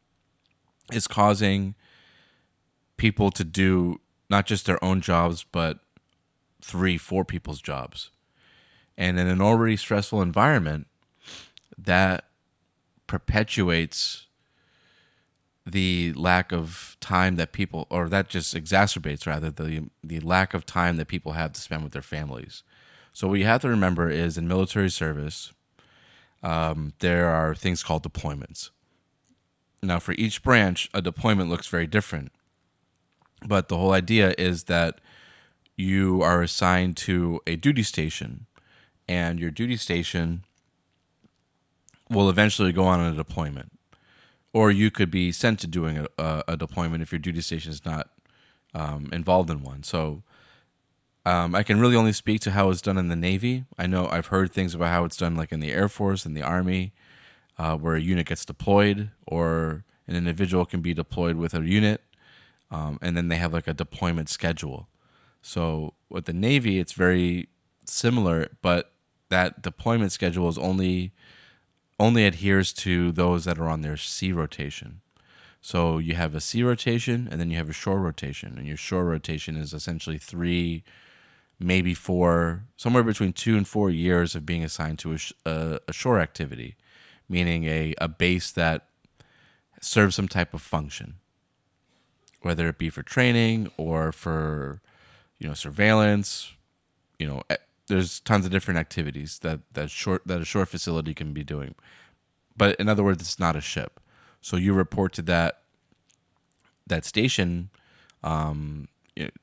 is 0.91 1.08
causing 1.08 1.75
people 2.98 3.32
to 3.32 3.44
do 3.44 4.01
not 4.29 4.46
just 4.46 4.65
their 4.65 4.84
own 4.84 5.01
jobs, 5.01 5.46
but 5.50 5.79
three, 6.62 6.98
four 6.98 7.24
people's 7.24 7.62
jobs. 7.62 8.12
And 8.97 9.19
in 9.19 9.27
an 9.27 9.41
already 9.41 9.77
stressful 9.77 10.21
environment, 10.21 10.87
that 11.77 12.25
perpetuates 13.07 14.25
the 15.65 16.13
lack 16.13 16.51
of 16.51 16.95
time 16.99 17.35
that 17.37 17.51
people 17.51 17.87
or 17.89 18.07
that 18.07 18.29
just 18.29 18.55
exacerbates 18.55 19.25
rather 19.25 19.49
the 19.49 19.89
the 20.03 20.19
lack 20.19 20.53
of 20.53 20.65
time 20.65 20.97
that 20.97 21.07
people 21.07 21.31
have 21.31 21.53
to 21.53 21.61
spend 21.61 21.83
with 21.83 21.91
their 21.91 22.01
families. 22.01 22.63
So 23.13 23.27
what 23.27 23.39
you 23.39 23.45
have 23.45 23.61
to 23.61 23.69
remember 23.69 24.09
is 24.09 24.37
in 24.37 24.47
military 24.47 24.89
service, 24.89 25.53
um, 26.43 26.93
there 26.99 27.29
are 27.29 27.55
things 27.55 27.81
called 27.81 28.03
deployments. 28.03 28.69
Now, 29.81 29.99
for 29.99 30.13
each 30.13 30.43
branch, 30.43 30.89
a 30.93 31.01
deployment 31.01 31.49
looks 31.49 31.67
very 31.67 31.87
different. 31.87 32.31
But 33.45 33.67
the 33.67 33.77
whole 33.77 33.93
idea 33.93 34.33
is 34.37 34.65
that 34.65 34.99
you 35.77 36.21
are 36.21 36.41
assigned 36.41 36.97
to 36.97 37.39
a 37.47 37.55
duty 37.55 37.83
station, 37.83 38.47
and 39.07 39.39
your 39.39 39.51
duty 39.51 39.77
station 39.77 40.43
will 42.09 42.29
eventually 42.29 42.71
go 42.71 42.85
on 42.85 43.00
a 43.00 43.13
deployment. 43.13 43.71
Or 44.53 44.71
you 44.71 44.89
could 44.89 45.12
be 45.12 45.31
sent 45.31 45.59
to 45.59 45.67
doing 45.67 45.97
a, 45.97 46.07
a, 46.17 46.43
a 46.50 46.57
deployment 46.57 47.03
if 47.03 47.12
your 47.12 47.19
duty 47.19 47.41
station 47.41 47.71
is 47.71 47.83
not 47.85 48.09
um, 48.74 49.09
involved 49.12 49.50
in 49.50 49.62
one. 49.63 49.83
So 49.83 50.24
um, 51.25 51.55
I 51.55 51.63
can 51.63 51.79
really 51.79 51.95
only 51.95 52.13
speak 52.13 52.41
to 52.41 52.51
how 52.51 52.69
it's 52.69 52.81
done 52.81 52.97
in 52.97 53.09
the 53.09 53.15
Navy. 53.15 53.65
I 53.77 53.88
know 53.88 54.07
I've 54.07 54.27
heard 54.27 54.53
things 54.53 54.75
about 54.75 54.89
how 54.89 55.05
it's 55.05 55.17
done, 55.17 55.35
like 55.35 55.51
in 55.51 55.59
the 55.59 55.71
Air 55.71 55.89
Force 55.89 56.25
and 56.25 56.38
the 56.38 56.43
Army, 56.43 56.93
uh, 57.57 57.75
where 57.75 57.95
a 57.95 58.01
unit 58.01 58.27
gets 58.27 58.45
deployed, 58.45 59.09
or 59.25 59.83
an 60.07 60.15
individual 60.15 60.65
can 60.65 60.81
be 60.81 60.93
deployed 60.93 61.35
with 61.35 61.53
a 61.53 61.62
unit, 61.62 62.01
um, 62.69 63.00
and 63.01 63.17
then 63.17 63.27
they 63.27 63.38
have 63.38 63.53
like 63.53 63.67
a 63.67 63.74
deployment 63.74 64.29
schedule. 64.29 64.88
So 65.41 65.95
with 66.09 66.25
the 66.25 66.33
Navy, 66.33 66.79
it's 66.79 66.93
very 66.93 67.50
similar, 67.85 68.50
but 68.62 68.91
that 69.29 69.62
deployment 69.62 70.12
schedule 70.12 70.48
is 70.50 70.58
only 70.58 71.12
only 72.00 72.25
adheres 72.25 72.74
to 72.74 73.12
those 73.12 73.46
that 73.46 73.58
are 73.58 73.70
on 73.70 73.82
their 73.82 73.96
sea 73.96 74.32
rotation. 74.32 75.01
So 75.62 75.98
you 75.98 76.15
have 76.15 76.36
a 76.36 76.41
sea 76.41 76.62
rotation, 76.62 77.27
and 77.32 77.39
then 77.39 77.50
you 77.50 77.58
have 77.58 77.70
a 77.70 77.74
shore 77.74 78.00
rotation, 78.00 78.55
and 78.58 78.67
your 78.67 78.77
shore 78.77 79.05
rotation 79.05 79.55
is 79.55 79.74
essentially 79.74 80.17
three 80.17 80.84
maybe 81.60 81.94
four, 81.94 82.65
somewhere 82.75 83.03
between 83.03 83.34
two 83.34 83.55
and 83.55 83.67
four 83.67 83.89
years 83.89 84.36
of 84.36 84.46
being 84.46 84.63
assigned 84.63 85.00
to 85.00 85.13
a, 85.13 85.17
a, 85.50 85.79
a 85.88 85.94
shore 85.94 86.20
activity, 86.20 86.75
meaning 87.29 87.63
a, 87.65 87.96
a 88.00 88.08
base 88.08 88.51
that 88.51 88.88
serves 89.82 90.15
some 90.15 90.27
type 90.27 90.53
of 90.53 90.62
function, 90.62 91.15
whether 92.41 92.67
it 92.67 92.77
be 92.77 92.89
for 92.89 93.03
training 93.03 93.72
or 93.77 94.12
for 94.12 94.82
you 95.39 95.48
know 95.48 95.53
surveillance. 95.53 96.51
You 97.17 97.27
know, 97.27 97.44
there's 97.87 98.19
tons 98.21 98.45
of 98.45 98.51
different 98.51 98.79
activities 98.79 99.39
that 99.39 99.61
that 99.73 99.91
short 99.91 100.23
that 100.25 100.41
a 100.41 100.45
shore 100.45 100.65
facility 100.65 101.13
can 101.13 101.33
be 101.33 101.43
doing. 101.43 101.75
But 102.57 102.79
in 102.79 102.89
other 102.89 103.03
words, 103.03 103.21
it's 103.21 103.39
not 103.39 103.55
a 103.55 103.61
ship. 103.61 103.99
So 104.41 104.57
you 104.57 104.73
report 104.73 105.13
to 105.13 105.21
that 105.23 105.61
that 106.87 107.05
station 107.05 107.69
um, 108.23 108.87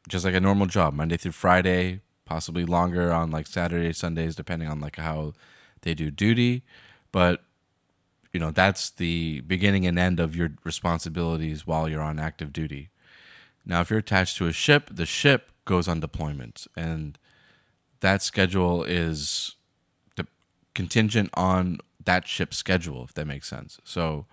just 0.09 0.25
like 0.25 0.35
a 0.35 0.41
normal 0.41 0.67
job, 0.67 0.93
Monday 0.93 1.17
through 1.17 1.33
Friday, 1.33 2.01
possibly 2.25 2.65
longer 2.65 3.13
on 3.13 3.31
like 3.31 3.47
Saturday, 3.47 3.93
Sundays, 3.93 4.37
depending 4.37 4.69
on 4.69 4.81
like 4.81 4.97
how 4.97 5.33
they 5.83 5.95
do 5.95 6.11
duty. 6.11 6.63
But 7.13 7.43
you 8.33 8.41
know, 8.41 8.51
that's 8.51 8.91
the 8.91 9.41
beginning 9.43 9.87
and 9.87 9.99
end 9.99 10.19
of 10.19 10.35
your 10.35 10.53
responsibilities 10.65 11.67
while 11.67 11.89
you're 11.89 12.03
on 12.03 12.19
active 12.19 12.53
duty. 12.53 12.91
Now, 13.65 13.83
if 13.83 13.91
you're 13.91 13.99
attached 14.01 14.37
to 14.39 14.47
a 14.47 14.53
ship, 14.53 14.91
the 14.93 15.07
ship 15.07 15.53
goes 15.65 15.87
on 15.87 16.01
deployment, 16.01 16.67
and 16.77 17.19
that 18.03 18.23
schedule 18.23 18.85
is 18.85 19.57
the 20.17 20.27
contingent 20.75 21.31
on 21.35 21.79
that 22.05 22.29
ship's 22.29 22.57
schedule, 22.57 23.05
if 23.05 23.15
that 23.15 23.27
makes 23.27 23.49
sense. 23.49 23.79
So, 23.85 24.27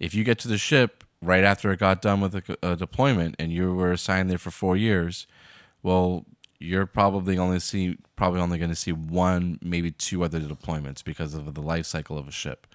if 0.00 0.14
you 0.14 0.24
get 0.24 0.38
to 0.40 0.48
the 0.48 0.58
ship 0.58 1.04
right 1.20 1.44
after 1.44 1.70
it 1.72 1.80
got 1.80 2.00
done 2.00 2.20
with 2.20 2.34
a, 2.34 2.58
a 2.62 2.76
deployment 2.76 3.34
and 3.38 3.52
you 3.52 3.74
were 3.74 3.92
assigned 3.92 4.30
there 4.30 4.38
for 4.38 4.50
four 4.50 4.76
years, 4.76 5.26
well, 5.82 6.24
you're 6.58 6.86
probably 6.86 7.38
only 7.38 7.60
see 7.60 7.98
probably 8.16 8.40
only 8.40 8.58
going 8.58 8.70
to 8.70 8.76
see 8.76 8.92
one, 8.92 9.58
maybe 9.62 9.90
two 9.90 10.24
other 10.24 10.40
deployments 10.40 11.04
because 11.04 11.34
of 11.34 11.54
the 11.54 11.62
life 11.62 11.86
cycle 11.86 12.18
of 12.18 12.26
a 12.26 12.32
ship. 12.32 12.66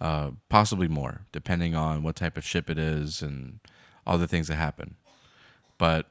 Uh, 0.00 0.32
possibly 0.48 0.88
more, 0.88 1.26
depending 1.30 1.76
on 1.76 2.02
what 2.02 2.16
type 2.16 2.36
of 2.36 2.44
ship 2.44 2.68
it 2.68 2.78
is 2.78 3.22
and 3.22 3.60
other 4.06 4.26
things 4.26 4.48
that 4.48 4.56
happen. 4.56 4.96
But 5.78 6.08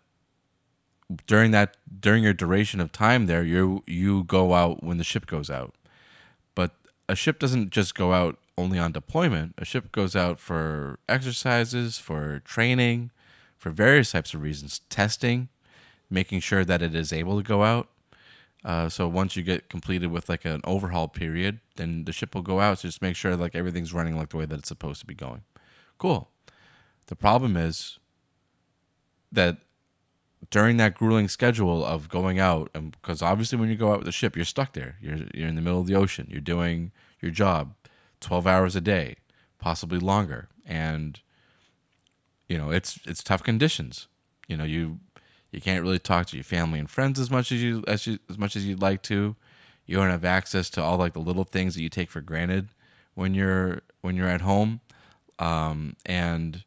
during 1.28 1.52
that 1.52 1.78
during 2.00 2.24
your 2.24 2.34
duration 2.34 2.80
of 2.80 2.92
time 2.92 3.26
there, 3.26 3.44
you 3.44 3.84
you 3.88 4.24
go 4.24 4.54
out 4.54 4.84
when 4.84 4.98
the 4.98 5.04
ship 5.04 5.26
goes 5.26 5.50
out. 5.50 5.76
But 6.56 6.72
a 7.10 7.16
ship 7.16 7.40
doesn't 7.40 7.72
just 7.72 7.96
go 7.96 8.14
out 8.14 8.38
only 8.58 8.78
on 8.78 8.92
deployment. 8.92 9.54
A 9.58 9.66
ship 9.66 9.92
goes 9.92 10.16
out 10.16 10.40
for 10.40 11.00
exercises, 11.10 11.98
for 11.98 12.40
training, 12.46 13.12
for 13.58 13.72
various 13.72 14.12
types 14.12 14.34
of 14.34 14.42
reasons, 14.42 14.82
testing, 14.90 15.50
making 16.10 16.42
sure 16.42 16.64
that 16.66 16.82
it 16.82 16.96
is 16.96 17.12
able 17.14 17.38
to 17.38 17.48
go 17.48 17.64
out. 17.64 17.90
Uh, 18.64 18.88
so 18.90 19.08
once 19.08 19.36
you 19.36 19.42
get 19.42 19.70
completed 19.70 20.12
with 20.12 20.30
like 20.30 20.46
an 20.46 20.62
overhaul 20.64 21.08
period, 21.08 21.60
then 21.78 22.06
the 22.06 22.12
ship 22.12 22.36
will 22.36 22.44
go 22.44 22.60
out. 22.60 22.80
So 22.80 22.88
just 22.88 23.02
make 23.02 23.16
sure 23.16 23.36
like 23.36 23.56
everything's 23.56 23.94
running 23.94 24.16
like 24.16 24.30
the 24.30 24.38
way 24.38 24.46
that 24.46 24.60
it's 24.60 24.68
supposed 24.68 25.00
to 25.00 25.08
be 25.08 25.16
going. 25.16 25.42
Cool. 25.98 26.30
The 27.08 27.16
problem 27.16 27.58
is 27.58 27.98
that 29.32 29.58
during 30.50 30.78
that 30.78 30.96
grueling 30.96 31.28
schedule 31.28 31.86
of 31.86 32.10
going 32.10 32.40
out, 32.40 32.70
and 32.74 32.92
because 32.92 33.22
obviously 33.22 33.58
when 33.58 33.70
you 33.70 33.76
go 33.76 33.92
out 33.92 34.00
with 34.00 34.06
the 34.06 34.12
ship, 34.12 34.36
you're 34.36 34.46
stuck 34.46 34.74
there. 34.74 34.98
You're 35.02 35.20
you're 35.34 35.48
in 35.48 35.56
the 35.56 35.62
middle 35.62 35.80
of 35.80 35.88
the 35.88 35.96
ocean. 35.96 36.28
You're 36.30 36.42
doing 36.42 36.92
your 37.22 37.32
job. 37.32 37.76
12 38.22 38.46
hours 38.48 38.76
a 38.76 38.82
day, 38.82 39.16
possibly 39.60 40.00
longer. 40.00 40.48
And 40.66 41.20
you 42.48 42.58
know, 42.58 42.72
it's 42.72 43.00
it's 43.06 43.24
tough 43.24 43.44
conditions. 43.44 44.08
You 44.48 44.58
know, 44.58 44.64
you 44.64 45.00
you 45.52 45.62
can't 45.62 45.84
really 45.84 46.00
talk 46.00 46.28
to 46.28 46.38
your 46.38 46.44
family 46.44 46.80
and 46.80 46.90
friends 46.90 47.20
as 47.20 47.30
much 47.30 47.52
as 47.52 47.62
you 47.62 47.84
as 47.88 48.08
you, 48.08 48.20
as 48.30 48.38
much 48.38 48.56
as 48.56 48.66
you'd 48.66 48.82
like 48.82 49.02
to. 49.04 49.36
You 49.86 49.98
don't 49.98 50.10
have 50.10 50.24
access 50.26 50.70
to 50.72 50.82
all 50.82 50.98
like 50.98 51.14
the 51.14 51.20
little 51.20 51.44
things 51.44 51.76
that 51.76 51.82
you 51.82 51.90
take 51.90 52.10
for 52.10 52.22
granted 52.22 52.70
when 53.14 53.34
you're 53.34 53.82
when 54.02 54.16
you're 54.16 54.28
at 54.28 54.42
home, 54.42 54.82
um, 55.40 55.96
and 56.06 56.64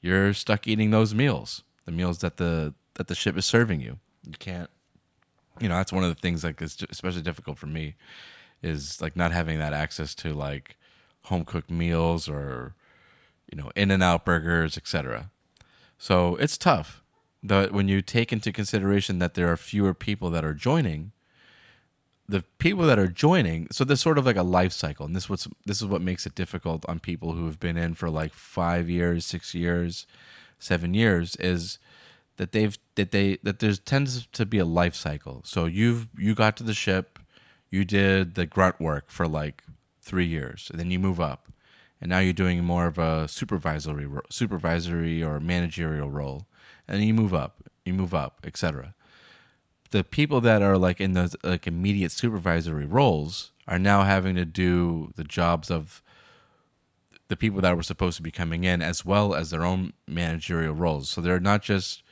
you're 0.00 0.34
stuck 0.34 0.66
eating 0.66 0.90
those 0.90 1.14
meals, 1.14 1.62
the 1.84 1.92
meals 1.92 2.18
that 2.18 2.36
the 2.36 2.74
that 2.96 3.06
the 3.06 3.14
ship 3.14 3.36
is 3.36 3.46
serving 3.46 3.80
you. 3.80 3.98
You 4.26 4.34
can't, 4.38 4.68
you 5.60 5.68
know, 5.68 5.76
that's 5.76 5.92
one 5.92 6.04
of 6.04 6.08
the 6.08 6.20
things 6.20 6.44
like 6.44 6.60
is 6.60 6.76
especially 6.90 7.22
difficult 7.22 7.58
for 7.58 7.66
me, 7.66 7.94
is 8.62 9.00
like 9.00 9.16
not 9.16 9.32
having 9.32 9.58
that 9.58 9.72
access 9.72 10.14
to 10.16 10.34
like 10.34 10.76
home 11.26 11.44
cooked 11.44 11.70
meals 11.70 12.28
or 12.28 12.74
you 13.50 13.60
know 13.60 13.70
In-N-Out 13.74 14.24
burgers 14.24 14.76
etc 14.76 15.30
so 15.98 16.36
it's 16.36 16.58
tough 16.58 17.02
the, 17.42 17.68
when 17.70 17.88
you 17.88 18.02
take 18.02 18.32
into 18.32 18.52
consideration 18.52 19.18
that 19.18 19.34
there 19.34 19.50
are 19.50 19.56
fewer 19.56 19.94
people 19.94 20.30
that 20.30 20.44
are 20.44 20.54
joining 20.54 21.12
the 22.28 22.42
people 22.58 22.86
that 22.86 22.98
are 22.98 23.08
joining 23.08 23.68
so 23.70 23.84
there's 23.84 24.00
sort 24.00 24.18
of 24.18 24.26
like 24.26 24.36
a 24.36 24.42
life 24.42 24.72
cycle 24.72 25.06
and 25.06 25.14
this 25.14 25.28
what's 25.28 25.48
this 25.64 25.80
is 25.80 25.86
what 25.86 26.00
makes 26.00 26.26
it 26.26 26.34
difficult 26.34 26.84
on 26.88 26.98
people 26.98 27.32
who 27.32 27.46
have 27.46 27.60
been 27.60 27.76
in 27.76 27.94
for 27.94 28.08
like 28.08 28.32
five 28.32 28.88
years 28.88 29.24
six 29.24 29.54
years 29.54 30.06
seven 30.58 30.94
years 30.94 31.36
is 31.36 31.78
that 32.36 32.52
they've 32.52 32.78
that 32.94 33.10
they 33.10 33.38
that 33.42 33.58
there 33.58 33.72
tends 33.74 34.26
to 34.32 34.46
be 34.46 34.58
a 34.58 34.64
life 34.64 34.94
cycle 34.94 35.42
so 35.44 35.64
you've 35.64 36.08
you 36.16 36.34
got 36.34 36.56
to 36.56 36.62
the 36.62 36.74
ship 36.74 37.18
you 37.70 37.84
did 37.84 38.34
the 38.34 38.46
grunt 38.46 38.80
work 38.80 39.10
for 39.10 39.26
like 39.26 39.62
three 40.00 40.26
years, 40.26 40.68
and 40.70 40.78
then 40.78 40.90
you 40.90 40.98
move 40.98 41.20
up, 41.20 41.48
and 42.00 42.08
now 42.08 42.20
you're 42.20 42.32
doing 42.32 42.64
more 42.64 42.86
of 42.86 42.98
a 42.98 43.26
supervisory 43.28 44.08
supervisory 44.30 45.22
or 45.22 45.40
managerial 45.40 46.10
role, 46.10 46.46
and 46.86 47.00
then 47.00 47.06
you 47.06 47.14
move 47.14 47.34
up, 47.34 47.64
you 47.84 47.92
move 47.92 48.14
up, 48.14 48.40
etc. 48.44 48.94
The 49.90 50.04
people 50.04 50.40
that 50.42 50.62
are 50.62 50.78
like 50.78 51.00
in 51.00 51.12
those 51.12 51.36
like 51.42 51.66
immediate 51.66 52.12
supervisory 52.12 52.86
roles 52.86 53.52
are 53.66 53.78
now 53.78 54.04
having 54.04 54.36
to 54.36 54.44
do 54.44 55.12
the 55.16 55.24
jobs 55.24 55.70
of 55.70 56.02
the 57.28 57.36
people 57.36 57.60
that 57.60 57.76
were 57.76 57.82
supposed 57.82 58.16
to 58.16 58.22
be 58.22 58.30
coming 58.30 58.62
in 58.62 58.80
as 58.80 59.04
well 59.04 59.34
as 59.34 59.50
their 59.50 59.64
own 59.64 59.92
managerial 60.06 60.74
roles. 60.74 61.10
So 61.10 61.20
they're 61.20 61.40
not 61.40 61.62
just 61.62 62.04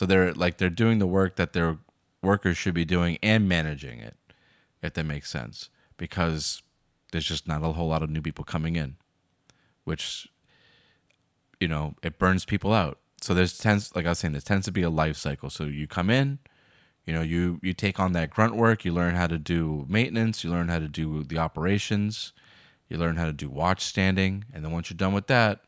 so 0.00 0.06
they're 0.06 0.32
like 0.32 0.56
they're 0.56 0.70
doing 0.70 0.98
the 0.98 1.06
work 1.06 1.36
that 1.36 1.52
their 1.52 1.76
workers 2.22 2.56
should 2.56 2.72
be 2.72 2.86
doing 2.86 3.18
and 3.22 3.46
managing 3.46 3.98
it, 3.98 4.16
if 4.80 4.94
that 4.94 5.04
makes 5.04 5.28
sense. 5.28 5.68
Because 5.98 6.62
there's 7.12 7.26
just 7.26 7.46
not 7.46 7.62
a 7.62 7.72
whole 7.72 7.88
lot 7.88 8.02
of 8.02 8.08
new 8.08 8.22
people 8.22 8.42
coming 8.42 8.76
in, 8.76 8.96
which 9.84 10.26
you 11.60 11.68
know 11.68 11.96
it 12.02 12.18
burns 12.18 12.46
people 12.46 12.72
out. 12.72 12.98
so 13.20 13.34
there's 13.34 13.58
tends 13.58 13.94
like 13.94 14.06
I 14.06 14.08
was 14.08 14.20
saying, 14.20 14.32
there 14.32 14.40
tends 14.40 14.64
to 14.64 14.72
be 14.72 14.80
a 14.80 14.88
life 14.88 15.18
cycle. 15.18 15.50
So 15.50 15.64
you 15.64 15.86
come 15.86 16.08
in, 16.08 16.38
you 17.04 17.12
know, 17.12 17.20
you 17.20 17.60
you 17.62 17.74
take 17.74 18.00
on 18.00 18.12
that 18.12 18.30
grunt 18.30 18.56
work, 18.56 18.86
you 18.86 18.94
learn 18.94 19.16
how 19.16 19.26
to 19.26 19.36
do 19.36 19.84
maintenance, 19.86 20.42
you 20.42 20.48
learn 20.48 20.68
how 20.68 20.78
to 20.78 20.88
do 20.88 21.24
the 21.24 21.36
operations, 21.36 22.32
you 22.88 22.96
learn 22.96 23.16
how 23.16 23.26
to 23.26 23.34
do 23.34 23.50
watch 23.50 23.84
standing, 23.84 24.46
and 24.50 24.64
then 24.64 24.72
once 24.72 24.88
you're 24.88 24.96
done 24.96 25.12
with 25.12 25.26
that, 25.26 25.60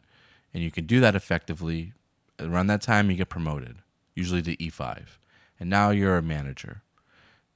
and 0.54 0.62
you 0.62 0.70
can 0.70 0.86
do 0.86 1.00
that 1.00 1.14
effectively, 1.14 1.92
around 2.40 2.68
that 2.68 2.80
time 2.80 3.10
you 3.10 3.16
get 3.18 3.28
promoted, 3.28 3.81
usually 4.14 4.42
to 4.42 4.56
E5, 4.56 5.04
and 5.58 5.70
now 5.70 5.90
you're 5.90 6.18
a 6.18 6.22
manager, 6.22 6.82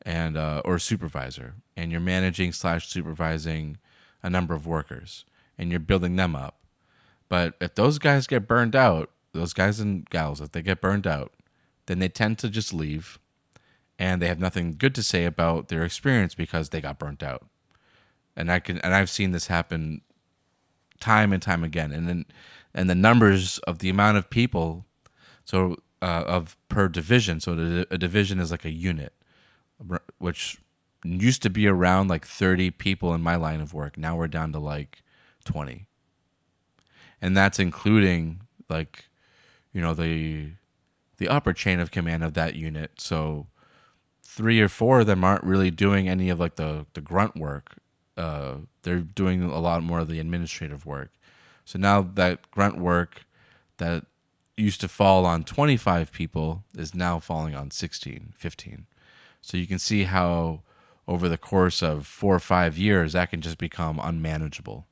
and 0.02 0.36
uh, 0.36 0.62
or 0.64 0.76
a 0.76 0.80
supervisor, 0.80 1.54
and 1.76 1.90
you're 1.90 2.00
managing 2.00 2.52
slash 2.52 2.88
supervising 2.88 3.78
a 4.22 4.30
number 4.30 4.54
of 4.54 4.66
workers, 4.66 5.24
and 5.58 5.70
you're 5.70 5.80
building 5.80 6.16
them 6.16 6.34
up. 6.34 6.58
But 7.28 7.54
if 7.60 7.74
those 7.74 7.98
guys 7.98 8.26
get 8.26 8.46
burned 8.46 8.76
out, 8.76 9.10
those 9.32 9.52
guys 9.52 9.80
and 9.80 10.08
gals, 10.08 10.40
if 10.40 10.52
they 10.52 10.62
get 10.62 10.80
burned 10.80 11.06
out, 11.06 11.32
then 11.86 11.98
they 11.98 12.08
tend 12.08 12.38
to 12.38 12.48
just 12.48 12.72
leave 12.72 13.18
and 13.98 14.20
they 14.20 14.28
have 14.28 14.38
nothing 14.38 14.76
good 14.76 14.94
to 14.94 15.02
say 15.02 15.24
about 15.24 15.68
their 15.68 15.84
experience 15.84 16.34
because 16.34 16.68
they 16.68 16.80
got 16.80 16.98
burnt 16.98 17.22
out. 17.22 17.46
And 18.36 18.52
I 18.52 18.60
can 18.60 18.78
and 18.78 18.94
I've 18.94 19.10
seen 19.10 19.32
this 19.32 19.46
happen 19.46 20.02
time 21.00 21.32
and 21.32 21.42
time 21.42 21.64
again. 21.64 21.92
And 21.92 22.08
then 22.08 22.26
and 22.74 22.90
the 22.90 22.94
numbers 22.94 23.58
of 23.60 23.78
the 23.78 23.88
amount 23.88 24.18
of 24.18 24.28
people 24.28 24.84
so 25.44 25.76
uh, 26.06 26.22
of 26.24 26.56
per 26.68 26.86
division. 26.86 27.40
So 27.40 27.84
a 27.90 27.98
division 27.98 28.38
is 28.38 28.52
like 28.52 28.64
a 28.64 28.70
unit, 28.70 29.12
which 30.18 30.58
used 31.04 31.42
to 31.42 31.50
be 31.50 31.66
around 31.66 32.06
like 32.06 32.24
30 32.24 32.70
people 32.70 33.12
in 33.12 33.20
my 33.20 33.34
line 33.34 33.60
of 33.60 33.74
work. 33.74 33.98
Now 33.98 34.14
we're 34.16 34.28
down 34.28 34.52
to 34.52 34.60
like 34.60 35.02
20. 35.44 35.86
And 37.20 37.36
that's 37.36 37.58
including 37.58 38.42
like 38.68 39.06
you 39.72 39.80
know 39.80 39.94
the 39.94 40.52
the 41.16 41.28
upper 41.28 41.52
chain 41.52 41.80
of 41.80 41.90
command 41.90 42.22
of 42.22 42.34
that 42.34 42.54
unit. 42.54 43.00
So 43.00 43.48
three 44.22 44.60
or 44.60 44.68
four 44.68 45.00
of 45.00 45.06
them 45.08 45.24
aren't 45.24 45.42
really 45.42 45.72
doing 45.72 46.08
any 46.08 46.28
of 46.28 46.38
like 46.38 46.54
the 46.54 46.86
the 46.92 47.00
grunt 47.00 47.34
work. 47.34 47.78
Uh, 48.16 48.58
they're 48.82 49.00
doing 49.00 49.42
a 49.42 49.58
lot 49.58 49.82
more 49.82 49.98
of 50.00 50.08
the 50.08 50.20
administrative 50.20 50.86
work. 50.86 51.10
So 51.64 51.80
now 51.80 52.00
that 52.02 52.48
grunt 52.52 52.78
work 52.78 53.26
that 53.78 54.04
used 54.56 54.80
to 54.80 54.88
fall 54.88 55.26
on 55.26 55.44
25 55.44 56.12
people 56.12 56.64
is 56.76 56.94
now 56.94 57.18
falling 57.18 57.54
on 57.54 57.70
16, 57.70 58.32
15. 58.36 58.86
So 59.42 59.56
you 59.56 59.66
can 59.66 59.78
see 59.78 60.04
how 60.04 60.62
over 61.06 61.28
the 61.28 61.38
course 61.38 61.82
of 61.82 62.06
four 62.06 62.34
or 62.34 62.40
five 62.40 62.76
years 62.76 63.12
that 63.12 63.30
can 63.30 63.40
just 63.40 63.58
become 63.58 64.00
unmanageable 64.02 64.86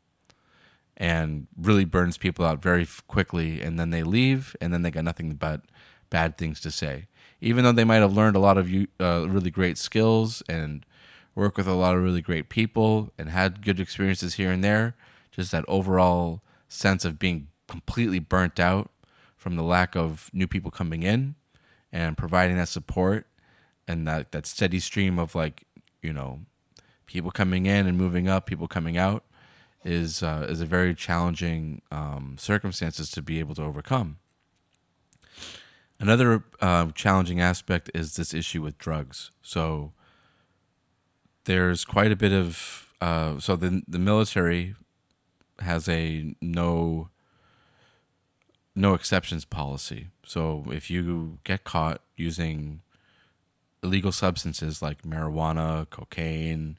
and 0.96 1.48
really 1.56 1.84
burns 1.84 2.16
people 2.16 2.44
out 2.44 2.62
very 2.62 2.86
quickly 3.08 3.60
and 3.60 3.78
then 3.78 3.90
they 3.90 4.02
leave 4.02 4.54
and 4.60 4.72
then 4.72 4.82
they 4.82 4.90
got 4.90 5.04
nothing 5.04 5.34
but 5.34 5.62
bad 6.08 6.38
things 6.38 6.60
to 6.60 6.70
say 6.70 7.08
even 7.40 7.64
though 7.64 7.72
they 7.72 7.84
might 7.84 7.96
have 7.96 8.12
learned 8.12 8.36
a 8.36 8.40
lot 8.40 8.56
of 8.56 8.72
uh, 9.00 9.26
really 9.28 9.50
great 9.50 9.76
skills 9.76 10.42
and 10.48 10.86
worked 11.34 11.56
with 11.56 11.66
a 11.66 11.74
lot 11.74 11.96
of 11.96 12.02
really 12.02 12.22
great 12.22 12.48
people 12.48 13.12
and 13.18 13.28
had 13.28 13.64
good 13.64 13.80
experiences 13.80 14.34
here 14.34 14.52
and 14.52 14.62
there 14.62 14.94
just 15.32 15.50
that 15.50 15.64
overall 15.66 16.40
sense 16.68 17.04
of 17.04 17.18
being 17.18 17.48
completely 17.66 18.20
burnt 18.20 18.60
out 18.60 18.88
from 19.44 19.56
the 19.56 19.62
lack 19.62 19.94
of 19.94 20.30
new 20.32 20.46
people 20.46 20.70
coming 20.70 21.02
in 21.02 21.34
and 21.92 22.16
providing 22.16 22.56
that 22.56 22.66
support 22.66 23.26
and 23.86 24.08
that, 24.08 24.32
that 24.32 24.46
steady 24.46 24.80
stream 24.80 25.18
of 25.18 25.34
like 25.34 25.64
you 26.00 26.14
know 26.14 26.40
people 27.04 27.30
coming 27.30 27.66
in 27.66 27.86
and 27.86 27.98
moving 27.98 28.26
up 28.26 28.46
people 28.46 28.66
coming 28.66 28.96
out 28.96 29.22
is 29.84 30.22
uh, 30.22 30.46
is 30.48 30.62
a 30.62 30.64
very 30.64 30.94
challenging 30.94 31.82
um, 31.90 32.36
circumstances 32.38 33.10
to 33.10 33.20
be 33.20 33.38
able 33.38 33.54
to 33.54 33.62
overcome. 33.62 34.16
Another 36.00 36.42
uh, 36.62 36.86
challenging 36.94 37.38
aspect 37.38 37.90
is 37.92 38.16
this 38.16 38.32
issue 38.32 38.62
with 38.62 38.78
drugs. 38.78 39.30
So 39.42 39.92
there's 41.44 41.84
quite 41.84 42.10
a 42.10 42.16
bit 42.16 42.32
of 42.32 42.90
uh, 43.02 43.38
so 43.40 43.56
the 43.56 43.82
the 43.86 43.98
military 43.98 44.74
has 45.58 45.86
a 45.86 46.34
no 46.40 47.10
no 48.74 48.94
exceptions 48.94 49.44
policy. 49.44 50.08
So 50.24 50.64
if 50.70 50.90
you 50.90 51.38
get 51.44 51.64
caught 51.64 52.00
using 52.16 52.80
illegal 53.82 54.12
substances 54.12 54.80
like 54.82 55.02
marijuana, 55.02 55.88
cocaine, 55.90 56.78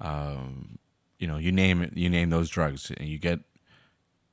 um, 0.00 0.78
you 1.18 1.26
know 1.26 1.36
you 1.36 1.52
name 1.52 1.82
it 1.82 1.96
you 1.96 2.08
name 2.08 2.30
those 2.30 2.48
drugs 2.48 2.90
and 2.96 3.08
you 3.08 3.18
get 3.18 3.40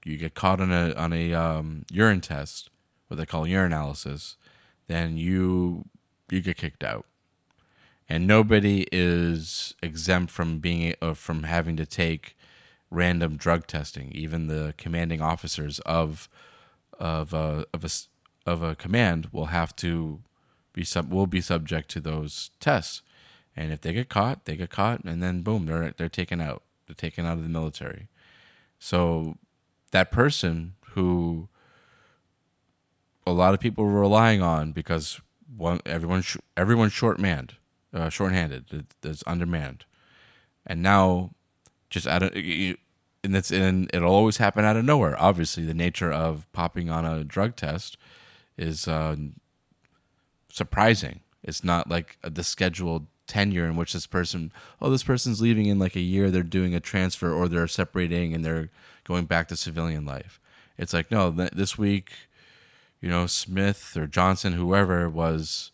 you 0.04 0.18
get 0.18 0.36
caught 0.36 0.62
on 0.62 0.72
a 0.72 0.94
on 0.94 1.14
a 1.14 1.34
um, 1.34 1.86
urine 1.92 2.22
test 2.22 2.70
what 3.08 3.18
they 3.18 3.26
call 3.26 3.44
urinalysis 3.44 4.36
then 4.88 5.18
you 5.18 5.86
you 6.30 6.42
get 6.42 6.58
kicked 6.58 6.84
out 6.84 7.06
and 8.08 8.28
nobody 8.28 8.86
is 8.92 9.74
exempt 9.82 10.32
from 10.32 10.60
being 10.60 10.94
uh, 11.02 11.14
from 11.14 11.44
having 11.44 11.76
to 11.76 11.86
take 11.86 12.38
random 12.92 13.36
drug 13.36 13.66
testing 13.66 14.12
even 14.12 14.48
the 14.48 14.74
commanding 14.78 15.22
officers 15.22 15.80
of 15.80 16.30
of 17.00 17.34
a, 17.34 17.66
of 17.74 17.84
a 17.84 17.90
of 18.46 18.62
a 18.62 18.76
command 18.76 19.30
will 19.32 19.48
have 19.48 19.76
to 19.78 20.22
be 20.74 20.84
sub 20.84 21.12
will 21.12 21.28
be 21.28 21.42
subject 21.42 21.90
to 21.90 22.00
those 22.00 22.52
tests. 22.60 23.02
And 23.56 23.72
if 23.72 23.82
they 23.82 23.94
get 23.94 24.10
caught 24.10 24.46
they 24.46 24.56
get 24.56 24.70
caught 24.70 25.04
and 25.04 25.22
then 25.22 25.42
boom 25.42 25.66
they're 25.66 25.94
they're 25.98 26.10
taken 26.10 26.42
out. 26.42 26.64
They're 26.86 26.96
taken 26.96 27.26
out 27.26 27.38
of 27.38 27.44
the 27.44 27.50
military. 27.50 28.08
So 28.78 29.38
that 29.92 30.12
person 30.12 30.74
who 30.92 31.48
a 33.26 33.32
lot 33.32 33.54
of 33.54 33.60
people 33.60 33.84
were 33.84 34.00
relying 34.00 34.42
on 34.42 34.72
because 34.72 35.20
one 35.56 35.80
everyone 35.86 36.22
sh- 36.22 36.38
everyone's 36.56 36.94
short 36.94 37.20
manned, 37.20 37.56
uh, 37.94 38.10
short-handed, 38.10 38.86
it's 39.04 39.24
undermanned, 39.26 39.86
and 40.66 40.82
now 40.82 41.32
just 41.90 42.08
out 42.08 42.24
of 42.24 42.36
and 43.26 43.52
in 43.52 43.90
it'll 43.94 44.14
always 44.14 44.38
happen 44.38 44.66
out 44.66 44.78
of 44.78 44.86
nowhere. 44.86 45.22
Obviously, 45.22 45.66
the 45.66 45.74
nature 45.74 46.12
of 46.12 46.52
popping 46.54 46.90
on 46.90 47.06
a 47.06 47.24
drug 47.24 47.56
test 47.56 47.98
is 48.58 48.88
uh, 48.88 49.16
surprising. 50.50 51.20
It's 51.44 51.64
not 51.64 51.90
like 51.90 52.18
the 52.22 52.44
scheduled 52.44 53.08
tenure 53.28 53.66
in 53.66 53.76
which 53.76 53.94
this 53.94 54.06
person 54.06 54.52
oh 54.82 54.90
this 54.90 55.04
person's 55.04 55.42
leaving 55.42 55.66
in 55.66 55.80
like 55.80 55.96
a 55.96 56.02
year 56.02 56.30
they're 56.30 56.44
doing 56.44 56.76
a 56.76 56.80
transfer 56.80 57.34
or 57.34 57.48
they're 57.48 57.68
separating 57.68 58.34
and 58.34 58.46
they're 58.46 58.70
going 59.04 59.26
back 59.26 59.48
to 59.48 59.56
civilian 59.56 60.06
life 60.06 60.40
it's 60.78 60.94
like 60.94 61.10
no 61.10 61.32
th- 61.32 61.52
this 61.52 61.78
week 61.78 62.12
you 63.02 63.10
know 63.10 63.26
smith 63.26 63.98
or 63.98 64.06
johnson 64.06 64.54
whoever 64.54 65.10
was 65.10 65.72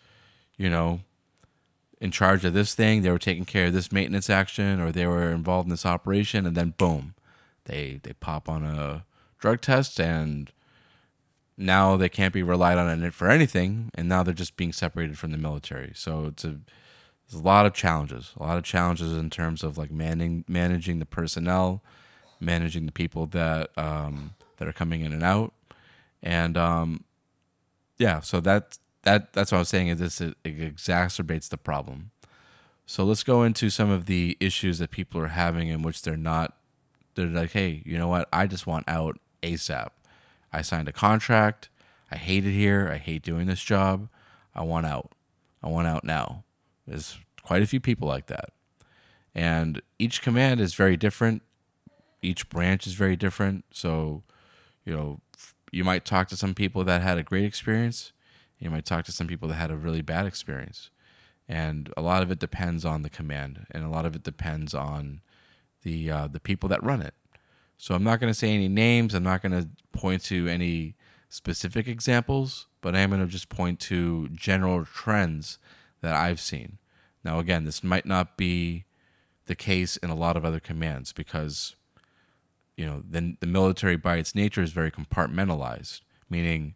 you 0.58 0.70
know 0.70 1.02
in 2.00 2.10
charge 2.10 2.46
of 2.46 2.54
this 2.54 2.74
thing 2.74 3.02
they 3.02 3.12
were 3.12 3.20
taking 3.20 3.46
care 3.46 3.66
of 3.68 3.74
this 3.74 3.92
maintenance 3.92 4.30
action 4.30 4.80
or 4.80 4.92
they 4.92 5.06
were 5.06 5.32
involved 5.32 5.66
in 5.66 5.72
this 5.72 5.86
operation 5.86 6.46
and 6.46 6.56
then 6.56 6.74
boom 6.78 7.14
they 7.66 8.00
they 8.04 8.14
pop 8.14 8.50
on 8.50 8.64
a 8.64 9.06
drug 9.40 9.62
test 9.62 10.00
and 10.00 10.52
now 11.58 11.96
they 11.96 12.10
can't 12.10 12.34
be 12.34 12.44
relied 12.44 12.78
on 12.78 13.12
for 13.12 13.30
anything 13.30 13.92
and 13.96 14.08
now 14.08 14.24
they're 14.24 14.34
just 14.34 14.58
being 14.58 14.74
separated 14.74 15.18
from 15.18 15.32
the 15.32 15.38
military 15.38 15.92
so 15.94 16.26
it's 16.26 16.44
a 16.44 16.60
there's 17.32 17.42
a 17.42 17.46
lot 17.46 17.66
of 17.66 17.74
challenges, 17.74 18.34
a 18.38 18.44
lot 18.44 18.58
of 18.58 18.64
challenges 18.66 19.14
in 19.14 19.30
terms 19.30 19.64
of 19.64 19.78
like 19.78 19.90
managing 19.90 20.44
managing 20.50 21.00
the 21.00 21.06
personnel, 21.06 21.82
managing 22.42 22.86
the 22.86 22.92
people 22.92 23.26
that 23.28 23.70
um, 23.78 24.34
that 24.58 24.68
are 24.68 24.74
coming 24.74 25.02
in 25.02 25.14
and 25.14 25.24
out, 25.24 25.54
and 26.22 26.58
um, 26.58 27.06
yeah, 27.98 28.20
so 28.20 28.42
that 28.42 28.78
that 29.04 29.32
that's 29.32 29.52
what 29.52 29.60
I 29.60 29.62
was 29.62 29.70
saying 29.70 29.88
is 29.88 30.00
this 30.00 30.20
it, 30.20 30.36
it 30.44 30.58
exacerbates 30.76 31.48
the 31.48 31.58
problem. 31.58 32.12
So 32.86 33.06
let's 33.06 33.24
go 33.24 33.44
into 33.44 33.70
some 33.70 33.90
of 33.90 34.08
the 34.08 34.36
issues 34.42 34.80
that 34.80 34.92
people 34.92 35.22
are 35.22 35.28
having 35.28 35.70
in 35.70 35.84
which 35.84 36.02
they're 36.02 36.18
not. 36.18 36.58
They're 37.16 37.28
like, 37.28 37.52
hey, 37.52 37.82
you 37.86 37.98
know 37.98 38.08
what? 38.08 38.28
I 38.32 38.48
just 38.48 38.68
want 38.68 38.88
out 38.88 39.20
ASAP. 39.44 39.90
I 40.54 40.62
signed 40.62 40.88
a 40.88 40.94
contract. 40.94 41.70
I 42.12 42.18
hate 42.18 42.46
it 42.46 42.52
here. 42.52 42.90
I 42.92 42.98
hate 42.98 43.24
doing 43.24 43.48
this 43.48 43.64
job. 43.64 44.10
I 44.54 44.64
want 44.64 44.86
out. 44.86 45.14
I 45.64 45.68
want 45.68 45.88
out 45.88 46.04
now. 46.04 46.44
There's 46.88 47.18
quite 47.44 47.62
a 47.62 47.68
few 47.68 47.80
people 47.80 48.08
like 48.08 48.28
that. 48.28 48.50
And 49.34 49.82
each 49.98 50.22
command 50.22 50.60
is 50.60 50.74
very 50.74 50.98
different. 50.98 51.42
Each 52.22 52.50
branch 52.50 52.86
is 52.86 52.94
very 52.94 53.16
different. 53.16 53.66
So, 53.72 54.24
you 54.86 54.94
know, 54.94 55.22
you 55.72 55.84
might 55.84 56.06
talk 56.06 56.28
to 56.30 56.38
some 56.38 56.54
people 56.54 56.84
that 56.84 57.02
had 57.02 57.18
a 57.18 57.24
great 57.24 57.46
experience. 57.46 58.12
You 58.60 58.70
might 58.70 58.86
talk 58.86 59.06
to 59.06 59.12
some 59.12 59.28
people 59.28 59.48
that 59.48 59.56
had 59.56 59.72
a 59.72 59.78
really 59.78 60.02
bad 60.02 60.26
experience. 60.26 60.90
And 61.48 61.92
a 61.98 62.02
lot 62.02 62.24
of 62.24 62.32
it 62.32 62.40
depends 62.40 62.86
on 62.86 63.02
the 63.02 63.10
command, 63.10 63.66
and 63.72 63.84
a 63.84 63.90
lot 63.90 64.06
of 64.06 64.16
it 64.16 64.24
depends 64.24 64.74
on 64.74 65.22
the 65.84 66.12
uh, 66.12 66.28
the 66.28 66.40
people 66.40 66.70
that 66.70 66.84
run 66.84 67.02
it. 67.02 67.14
So 67.78 67.96
I'm 67.96 68.04
not 68.04 68.20
going 68.20 68.32
to 68.32 68.38
say 68.38 68.54
any 68.54 68.68
names. 68.68 69.14
I'm 69.14 69.24
not 69.24 69.42
going 69.42 69.60
to 69.60 69.70
point 69.92 70.24
to 70.26 70.48
any 70.48 70.96
specific 71.30 71.88
examples, 71.88 72.68
but 72.82 72.96
I 72.96 73.00
am 73.00 73.10
going 73.10 73.22
to 73.22 73.28
just 73.28 73.50
point 73.50 73.80
to 73.82 74.28
general 74.30 74.86
trends 74.86 75.58
that 76.02 76.14
I've 76.14 76.40
seen. 76.40 76.78
Now, 77.24 77.40
again, 77.40 77.66
this 77.66 77.84
might 77.84 78.06
not 78.06 78.38
be 78.38 78.86
the 79.46 79.56
case 79.56 79.98
in 79.98 80.10
a 80.10 80.16
lot 80.16 80.38
of 80.38 80.46
other 80.46 80.60
commands 80.60 81.14
because, 81.14 81.76
you 82.76 82.86
know, 82.86 83.04
the, 83.08 83.36
the 83.40 83.48
military 83.48 83.96
by 83.96 84.18
its 84.18 84.36
nature 84.36 84.62
is 84.62 84.72
very 84.72 84.92
compartmentalized, 84.92 86.02
meaning 86.30 86.76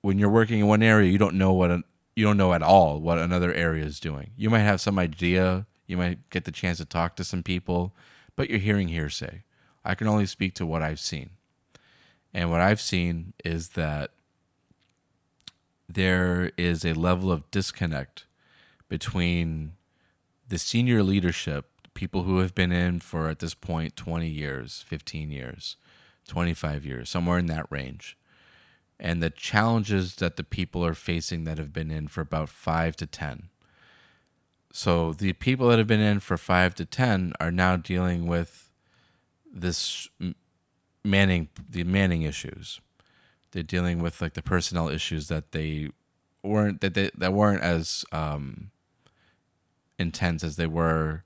when 0.00 0.18
you're 0.18 0.28
working 0.28 0.60
in 0.60 0.66
one 0.66 0.82
area, 0.82 1.10
you 1.10 1.18
don't 1.18 1.36
know 1.36 1.52
what 1.52 1.70
you 2.14 2.24
don't 2.24 2.36
know 2.36 2.52
at 2.52 2.62
all 2.62 3.00
what 3.00 3.18
another 3.18 3.52
area 3.54 3.84
is 3.84 4.00
doing. 4.00 4.32
You 4.36 4.50
might 4.50 4.60
have 4.60 4.80
some 4.80 4.98
idea, 4.98 5.66
you 5.86 5.96
might 5.96 6.30
get 6.30 6.44
the 6.44 6.52
chance 6.52 6.78
to 6.78 6.84
talk 6.84 7.16
to 7.16 7.24
some 7.24 7.42
people, 7.42 7.94
but 8.36 8.48
you're 8.48 8.58
hearing 8.58 8.88
hearsay. 8.88 9.42
I 9.84 9.94
can 9.94 10.06
only 10.06 10.26
speak 10.26 10.54
to 10.54 10.66
what 10.66 10.82
I've 10.82 11.00
seen. 11.00 11.30
And 12.32 12.50
what 12.50 12.60
I've 12.60 12.80
seen 12.80 13.34
is 13.44 13.70
that 13.70 14.10
there 15.88 16.50
is 16.56 16.84
a 16.84 16.94
level 16.94 17.30
of 17.30 17.50
disconnect 17.50 18.26
between 18.88 19.72
the 20.48 20.58
senior 20.58 21.02
leadership, 21.02 21.66
people 21.94 22.22
who 22.22 22.38
have 22.38 22.54
been 22.54 22.72
in 22.72 23.00
for 23.00 23.28
at 23.28 23.40
this 23.40 23.54
point 23.54 23.96
20 23.96 24.28
years, 24.28 24.84
15 24.86 25.30
years, 25.30 25.76
25 26.28 26.86
years, 26.86 27.10
somewhere 27.10 27.38
in 27.38 27.46
that 27.46 27.66
range, 27.70 28.16
and 28.98 29.22
the 29.22 29.30
challenges 29.30 30.16
that 30.16 30.36
the 30.36 30.44
people 30.44 30.84
are 30.84 30.94
facing 30.94 31.44
that 31.44 31.58
have 31.58 31.72
been 31.72 31.90
in 31.90 32.08
for 32.08 32.20
about 32.20 32.48
five 32.48 32.96
to 32.96 33.06
10. 33.06 33.48
So 34.72 35.12
the 35.12 35.34
people 35.34 35.68
that 35.68 35.78
have 35.78 35.86
been 35.86 36.00
in 36.00 36.18
for 36.20 36.38
five 36.38 36.74
to 36.76 36.86
10 36.86 37.34
are 37.38 37.52
now 37.52 37.76
dealing 37.76 38.26
with 38.26 38.70
this 39.52 40.08
manning, 41.04 41.48
the 41.68 41.84
manning 41.84 42.22
issues. 42.22 42.80
They're 43.50 43.62
dealing 43.62 44.00
with 44.00 44.22
like 44.22 44.32
the 44.32 44.42
personnel 44.42 44.88
issues 44.88 45.28
that 45.28 45.52
they 45.52 45.90
weren't 46.42 46.80
that 46.80 46.94
they, 46.94 47.10
that 47.16 47.34
weren't 47.34 47.62
as 47.62 48.06
um, 48.12 48.70
intense 49.98 50.42
as 50.42 50.56
they 50.56 50.66
were 50.66 51.22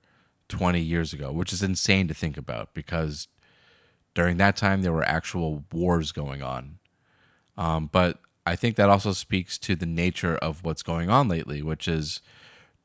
20 0.49 0.81
years 0.81 1.13
ago, 1.13 1.31
which 1.31 1.53
is 1.53 1.63
insane 1.63 2.09
to 2.09 2.13
think 2.13 2.35
about 2.35 2.73
because 2.73 3.29
during 4.13 4.35
that 4.37 4.57
time 4.57 4.81
there 4.81 4.93
were 4.93 5.03
actual 5.03 5.63
wars 5.71 6.11
going 6.11 6.41
on. 6.41 6.79
Um, 7.57 7.89
but 7.91 8.19
I 8.45 8.57
think 8.57 8.75
that 8.75 8.89
also 8.89 9.13
speaks 9.13 9.57
to 9.59 9.75
the 9.75 9.85
nature 9.85 10.35
of 10.35 10.65
what's 10.65 10.83
going 10.83 11.09
on 11.09 11.29
lately, 11.29 11.61
which 11.61 11.87
is 11.87 12.21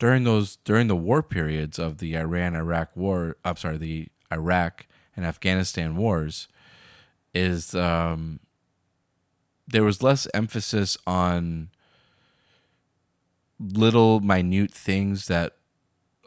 during 0.03 0.25
those 0.25 0.57
during 0.65 0.87
the 0.87 0.97
war 0.97 1.23
periods 1.23 1.79
of 1.79 1.99
the 1.99 2.17
Iran 2.17 2.57
Iraq 2.57 2.89
war. 2.93 3.37
I'm 3.45 3.55
sorry, 3.55 3.77
the 3.77 4.09
Iraq 4.29 4.85
and 5.15 5.25
Afghanistan 5.25 5.95
wars, 5.95 6.49
is 7.33 7.73
um, 7.73 8.41
there 9.65 9.85
was 9.85 10.03
less 10.03 10.27
emphasis 10.33 10.97
on 11.07 11.69
little 13.57 14.19
minute 14.19 14.73
things 14.73 15.27
that 15.27 15.55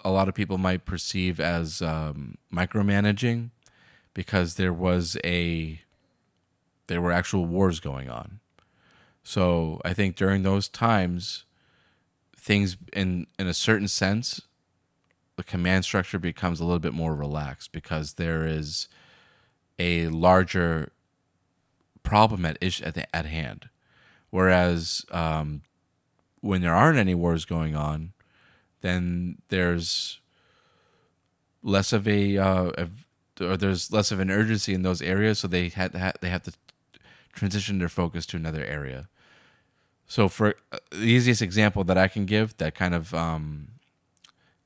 a 0.02 0.10
lot 0.10 0.26
of 0.26 0.34
people 0.34 0.56
might 0.56 0.86
perceive 0.86 1.38
as 1.38 1.82
um, 1.82 2.38
micromanaging 2.50 3.50
because 4.14 4.54
there 4.54 4.72
was 4.72 5.18
a 5.22 5.82
there 6.86 7.02
were 7.02 7.12
actual 7.12 7.44
wars 7.44 7.78
going 7.80 8.08
on 8.08 8.40
so 9.22 9.82
i 9.84 9.92
think 9.92 10.16
during 10.16 10.44
those 10.44 10.66
times 10.66 11.44
things 12.46 12.76
in 12.92 13.26
in 13.40 13.48
a 13.48 13.52
certain 13.52 13.88
sense 13.88 14.40
the 15.34 15.44
command 15.44 15.84
structure 15.84 16.18
becomes 16.18 16.60
a 16.60 16.64
little 16.64 16.78
bit 16.78 16.94
more 16.94 17.14
relaxed 17.14 17.72
because 17.72 18.14
there 18.14 18.46
is 18.46 18.88
a 19.78 20.06
larger 20.08 20.92
problem 22.02 22.46
at 22.46 22.56
ish 22.60 22.80
at, 22.80 22.94
the, 22.94 23.14
at 23.14 23.26
hand. 23.26 23.68
Whereas 24.30 25.04
um, 25.10 25.62
when 26.40 26.62
there 26.62 26.74
aren't 26.74 26.98
any 26.98 27.14
wars 27.14 27.44
going 27.44 27.76
on, 27.76 28.12
then 28.80 29.38
there's 29.48 30.20
less 31.62 31.92
of 31.92 32.08
a, 32.08 32.38
uh, 32.38 32.86
or 33.40 33.56
there's 33.56 33.92
less 33.92 34.10
of 34.10 34.20
an 34.20 34.30
urgency 34.30 34.72
in 34.72 34.82
those 34.82 35.02
areas, 35.02 35.40
so 35.40 35.48
they 35.48 35.68
had 35.68 35.92
to 35.92 36.12
they 36.20 36.30
have 36.30 36.44
to 36.44 36.52
transition 37.34 37.78
their 37.78 37.88
focus 37.88 38.24
to 38.26 38.36
another 38.36 38.64
area. 38.64 39.08
So 40.06 40.28
for 40.28 40.54
uh, 40.72 40.78
the 40.90 41.06
easiest 41.06 41.42
example 41.42 41.84
that 41.84 41.98
I 41.98 42.08
can 42.08 42.26
give 42.26 42.56
that 42.58 42.74
kind 42.74 42.94
of 42.94 43.12
um, 43.14 43.68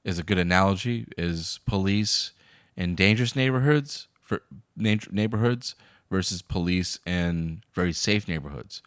is 0.05 0.19
a 0.19 0.23
good 0.23 0.39
analogy 0.39 1.07
is 1.17 1.61
police 1.67 2.33
in 2.77 2.95
dangerous 2.95 3.35
neighborhoods 3.35 4.09
for 4.21 4.43
neighborhoods 4.77 5.75
versus 6.11 6.43
police 6.43 6.99
in 7.07 7.63
very 7.73 7.93
safe 7.93 8.29
neighborhoods. 8.29 8.83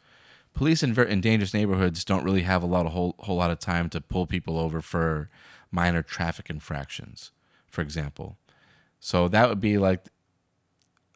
Police 0.54 0.84
in, 0.84 0.94
very, 0.94 1.12
in 1.12 1.22
dangerous 1.22 1.54
neighborhoods 1.54 2.06
don't 2.06 2.24
really 2.24 2.44
have 2.44 2.62
a 2.62 2.68
lot 2.68 2.86
of 2.86 2.92
whole, 2.92 3.16
whole 3.20 3.38
lot 3.38 3.50
of 3.50 3.60
time 3.60 3.90
to 3.90 4.02
pull 4.02 4.28
people 4.28 4.60
over 4.60 4.82
for 4.82 5.30
minor 5.72 6.04
traffic 6.04 6.50
infractions, 6.50 7.32
for 7.68 7.82
example. 7.82 8.38
So 9.00 9.28
that 9.28 9.50
would 9.50 9.60
be 9.60 9.78
like 9.78 10.06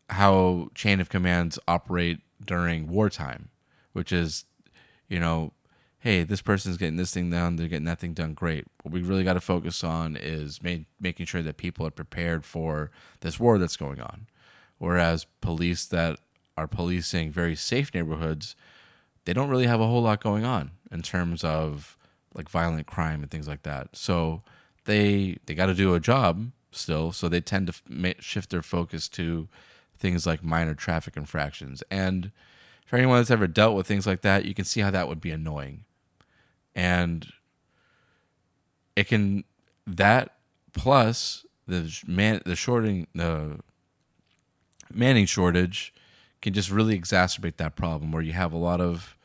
how 0.09 0.69
chain 0.73 0.99
of 0.99 1.09
commands 1.09 1.59
operate 1.67 2.19
during 2.43 2.87
wartime, 2.87 3.49
which 3.93 4.11
is, 4.11 4.45
you 5.07 5.19
know, 5.19 5.53
hey, 5.99 6.23
this 6.23 6.41
person's 6.41 6.77
getting 6.77 6.97
this 6.97 7.13
thing 7.13 7.29
done, 7.29 7.55
they're 7.55 7.67
getting 7.67 7.85
that 7.85 7.99
thing 7.99 8.13
done, 8.13 8.33
great. 8.33 8.65
What 8.83 8.93
we 8.93 9.01
really 9.01 9.23
got 9.23 9.33
to 9.33 9.41
focus 9.41 9.83
on 9.83 10.15
is 10.15 10.59
making 10.61 11.25
sure 11.25 11.41
that 11.41 11.57
people 11.57 11.85
are 11.87 11.91
prepared 11.91 12.45
for 12.45 12.91
this 13.21 13.39
war 13.39 13.57
that's 13.57 13.77
going 13.77 13.99
on. 13.99 14.27
Whereas 14.77 15.25
police 15.41 15.85
that 15.87 16.19
are 16.55 16.67
policing 16.67 17.31
very 17.31 17.55
safe 17.55 17.93
neighborhoods, 17.93 18.55
they 19.25 19.33
don't 19.33 19.49
really 19.49 19.67
have 19.67 19.81
a 19.81 19.87
whole 19.87 20.01
lot 20.03 20.21
going 20.21 20.45
on 20.45 20.71
in 20.91 21.01
terms 21.01 21.43
of 21.43 21.97
like 22.33 22.49
violent 22.49 22.87
crime 22.87 23.21
and 23.21 23.31
things 23.31 23.47
like 23.47 23.63
that. 23.63 23.89
So 23.95 24.43
they 24.85 25.37
they 25.45 25.55
got 25.55 25.65
to 25.65 25.73
do 25.73 25.93
a 25.93 25.99
job 25.99 26.51
still, 26.71 27.11
so 27.11 27.27
they 27.27 27.41
tend 27.41 27.67
to 27.67 28.15
shift 28.19 28.51
their 28.51 28.61
focus 28.61 29.09
to 29.09 29.47
things 29.97 30.25
like 30.25 30.43
minor 30.43 30.75
traffic 30.75 31.17
infractions. 31.17 31.83
And 31.89 32.31
for 32.87 32.95
anyone 32.95 33.17
that's 33.17 33.29
ever 33.29 33.47
dealt 33.47 33.75
with 33.75 33.85
things 33.85 34.07
like 34.07 34.21
that, 34.21 34.45
you 34.45 34.53
can 34.53 34.65
see 34.65 34.79
how 34.79 34.89
that 34.89 35.09
would 35.09 35.19
be 35.19 35.29
annoying. 35.29 35.83
And 36.73 37.27
it 38.95 39.07
can 39.07 39.43
that 39.85 40.35
plus 40.73 41.45
the 41.67 41.93
man 42.07 42.41
the 42.45 42.55
shorting 42.55 43.07
the 43.13 43.59
manning 44.91 45.25
shortage 45.25 45.93
can 46.41 46.53
just 46.53 46.71
really 46.71 46.97
exacerbate 46.97 47.57
that 47.57 47.75
problem 47.75 48.11
where 48.11 48.21
you 48.21 48.33
have 48.33 48.53
a 48.53 48.57
lot 48.57 48.79
of 48.79 49.17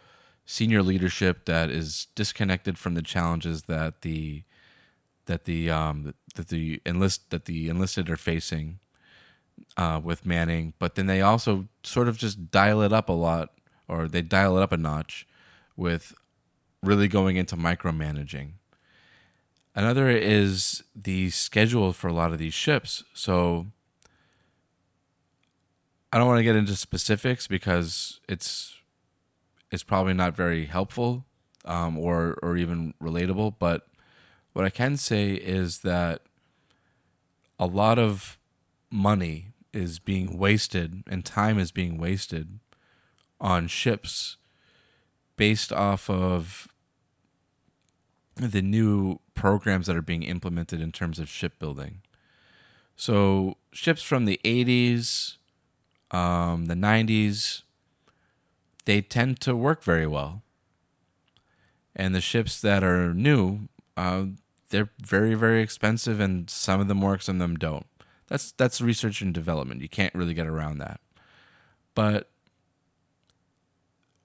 senior 0.45 0.83
leadership 0.83 1.45
that 1.45 1.71
is 1.71 2.09
disconnected 2.15 2.77
from 2.77 2.95
the 2.95 3.03
challenges 3.03 3.63
that 3.65 4.03
the 4.03 4.43
that 5.27 5.45
the 5.45 5.71
um 5.71 6.15
that 6.35 6.49
the 6.49 6.81
enlist 6.85 7.31
that 7.31 7.45
the 7.45 7.69
enlisted 7.69 8.11
are 8.11 8.17
facing 8.17 8.81
uh, 9.77 10.01
with 10.03 10.27
Manning, 10.27 10.75
but 10.79 10.95
then 10.95 11.07
they 11.07 11.21
also 11.21 11.69
sort 11.83 12.09
of 12.09 12.17
just 12.19 12.51
dial 12.51 12.83
it 12.83 12.93
up 12.93 13.09
a 13.09 13.13
lot, 13.13 13.51
or 13.89 14.09
they 14.09 14.23
dial 14.23 14.57
it 14.57 14.63
up 14.63 14.73
a 14.73 14.77
notch 14.77 15.27
with 15.77 16.15
really 16.83 17.09
going 17.09 17.37
into 17.37 17.57
micromanaging. 17.57 18.53
Another 19.75 20.11
is 20.11 20.83
the 20.95 21.31
schedule 21.31 21.93
for 21.93 22.09
a 22.09 22.13
lot 22.13 22.33
of 22.33 22.39
these 22.39 22.53
ships. 22.53 23.05
So 23.15 23.69
I 26.13 26.19
don't 26.19 26.27
want 26.27 26.39
to 26.39 26.45
get 26.45 26.57
into 26.57 26.77
specifics 26.77 27.47
because 27.47 28.21
it's 28.29 28.77
it's 29.71 29.83
probably 29.83 30.13
not 30.13 30.37
very 30.37 30.67
helpful 30.67 31.25
um, 31.65 31.97
or 31.97 32.39
or 32.43 32.59
even 32.59 32.93
relatable. 33.03 33.55
But 33.59 33.87
what 34.53 34.67
I 34.67 34.71
can 34.71 34.99
say 34.99 35.33
is 35.33 35.79
that 35.79 36.21
a 37.59 37.67
lot 37.67 37.99
of 37.99 38.39
money 38.91 39.52
is 39.73 39.99
being 39.99 40.39
wasted 40.39 41.03
and 41.09 41.25
time 41.25 41.59
is 41.59 41.73
being 41.73 41.99
wasted 41.99 42.59
on 43.41 43.67
ships 43.67 44.37
based 45.37 45.73
off 45.73 46.09
of 46.09 46.69
the 48.37 48.63
new 48.63 49.19
programs 49.35 49.87
that 49.87 49.97
are 49.97 50.03
being 50.03 50.23
implemented 50.23 50.81
in 50.81 50.93
terms 50.93 51.19
of 51.19 51.29
shipbuilding. 51.29 52.03
So 52.97 53.57
ships 53.73 54.03
from 54.03 54.27
the 54.27 54.41
80s 54.45 55.37
um, 56.13 56.67
the 56.67 56.75
90s, 56.75 57.63
they 58.85 59.01
tend 59.01 59.41
to 59.41 59.57
work 59.57 59.83
very 59.83 60.07
well. 60.07 60.43
And 61.97 62.15
the 62.15 62.21
ships 62.21 62.61
that 62.61 62.85
are 62.85 63.13
new, 63.13 63.69
uh, 63.97 64.27
they're 64.71 64.91
very, 65.01 65.35
very 65.35 65.63
expensive, 65.63 66.21
and 66.21 66.49
some 66.49 66.81
of 66.81 66.89
them 66.89 67.01
work, 67.01 67.23
some 67.23 67.37
of 67.37 67.41
them 67.41 67.57
don't. 67.57 67.87
That's 68.33 68.53
that's 68.53 68.81
research 68.81 69.21
and 69.21 69.35
development. 69.35 69.83
You 69.83 69.91
can't 69.91 70.15
really 70.15 70.33
get 70.33 70.47
around 70.47 70.79
that. 70.79 71.03
But 71.95 72.31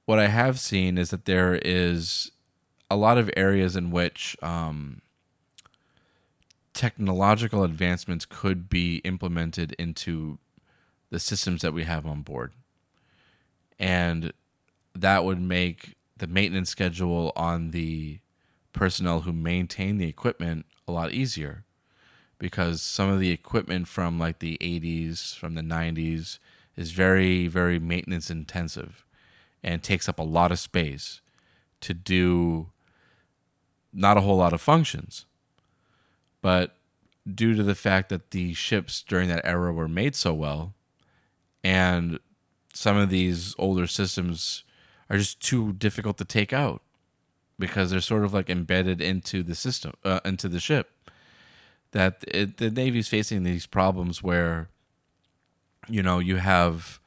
what 0.05 0.17
I 0.17 0.27
have 0.27 0.61
seen 0.61 0.97
is 0.97 1.09
that 1.09 1.25
there 1.25 1.55
is 1.55 2.31
a 2.89 2.95
lot 2.95 3.17
of 3.17 3.29
areas 3.35 3.75
in 3.75 3.91
which 3.91 4.37
um, 4.41 5.01
technological 6.73 7.65
advancements 7.65 8.23
could 8.23 8.69
be 8.69 8.99
implemented 8.99 9.75
into 9.77 10.37
the 11.09 11.19
systems 11.19 11.61
that 11.61 11.73
we 11.73 11.83
have 11.83 12.05
on 12.05 12.21
board. 12.21 12.53
And 13.77 14.31
that 14.95 15.25
would 15.25 15.41
make 15.41 15.95
the 16.15 16.27
maintenance 16.27 16.69
schedule 16.69 17.33
on 17.35 17.71
the 17.71 18.19
personnel 18.71 19.21
who 19.21 19.33
maintain 19.33 19.97
the 19.97 20.07
equipment 20.07 20.65
a 20.87 20.93
lot 20.93 21.11
easier 21.11 21.65
because 22.39 22.81
some 22.81 23.09
of 23.09 23.19
the 23.19 23.31
equipment 23.31 23.87
from 23.87 24.19
like 24.19 24.39
the 24.39 24.57
80s, 24.61 25.35
from 25.35 25.55
the 25.55 25.61
90s 25.61 26.39
is 26.75 26.91
very, 26.91 27.47
very 27.47 27.79
maintenance 27.79 28.29
intensive 28.29 29.05
and 29.63 29.81
takes 29.81 30.07
up 30.07 30.19
a 30.19 30.23
lot 30.23 30.51
of 30.51 30.59
space. 30.59 31.21
to 31.79 31.93
do 31.93 32.71
not 33.93 34.17
a 34.17 34.21
whole 34.21 34.37
lot 34.37 34.53
of 34.53 34.61
functions. 34.61 35.25
But 36.41 36.75
due 37.31 37.55
to 37.55 37.63
the 37.63 37.75
fact 37.75 38.09
that 38.09 38.31
the 38.31 38.53
ships 38.53 39.01
during 39.01 39.27
that 39.29 39.45
era 39.45 39.73
were 39.73 39.87
made 39.87 40.15
so 40.15 40.33
well, 40.33 40.73
and 41.63 42.19
some 42.73 42.97
of 42.97 43.09
these 43.09 43.55
older 43.57 43.87
systems 43.87 44.63
are 45.09 45.17
just 45.17 45.39
too 45.39 45.73
difficult 45.73 46.17
to 46.17 46.25
take 46.25 46.53
out 46.53 46.81
because 47.59 47.89
they're 47.91 48.01
sort 48.01 48.23
of 48.23 48.33
like 48.33 48.49
embedded 48.49 49.01
into 49.01 49.43
the 49.43 49.55
system, 49.55 49.93
uh, 50.03 50.19
into 50.23 50.47
the 50.47 50.59
ship. 50.59 50.91
That 51.91 52.23
it, 52.27 52.57
the 52.57 52.69
Navy's 52.69 53.07
facing 53.07 53.43
these 53.43 53.65
problems 53.65 54.21
where, 54.21 54.69
you 55.87 56.03
know, 56.03 56.19
you 56.19 56.37
have, 56.37 56.99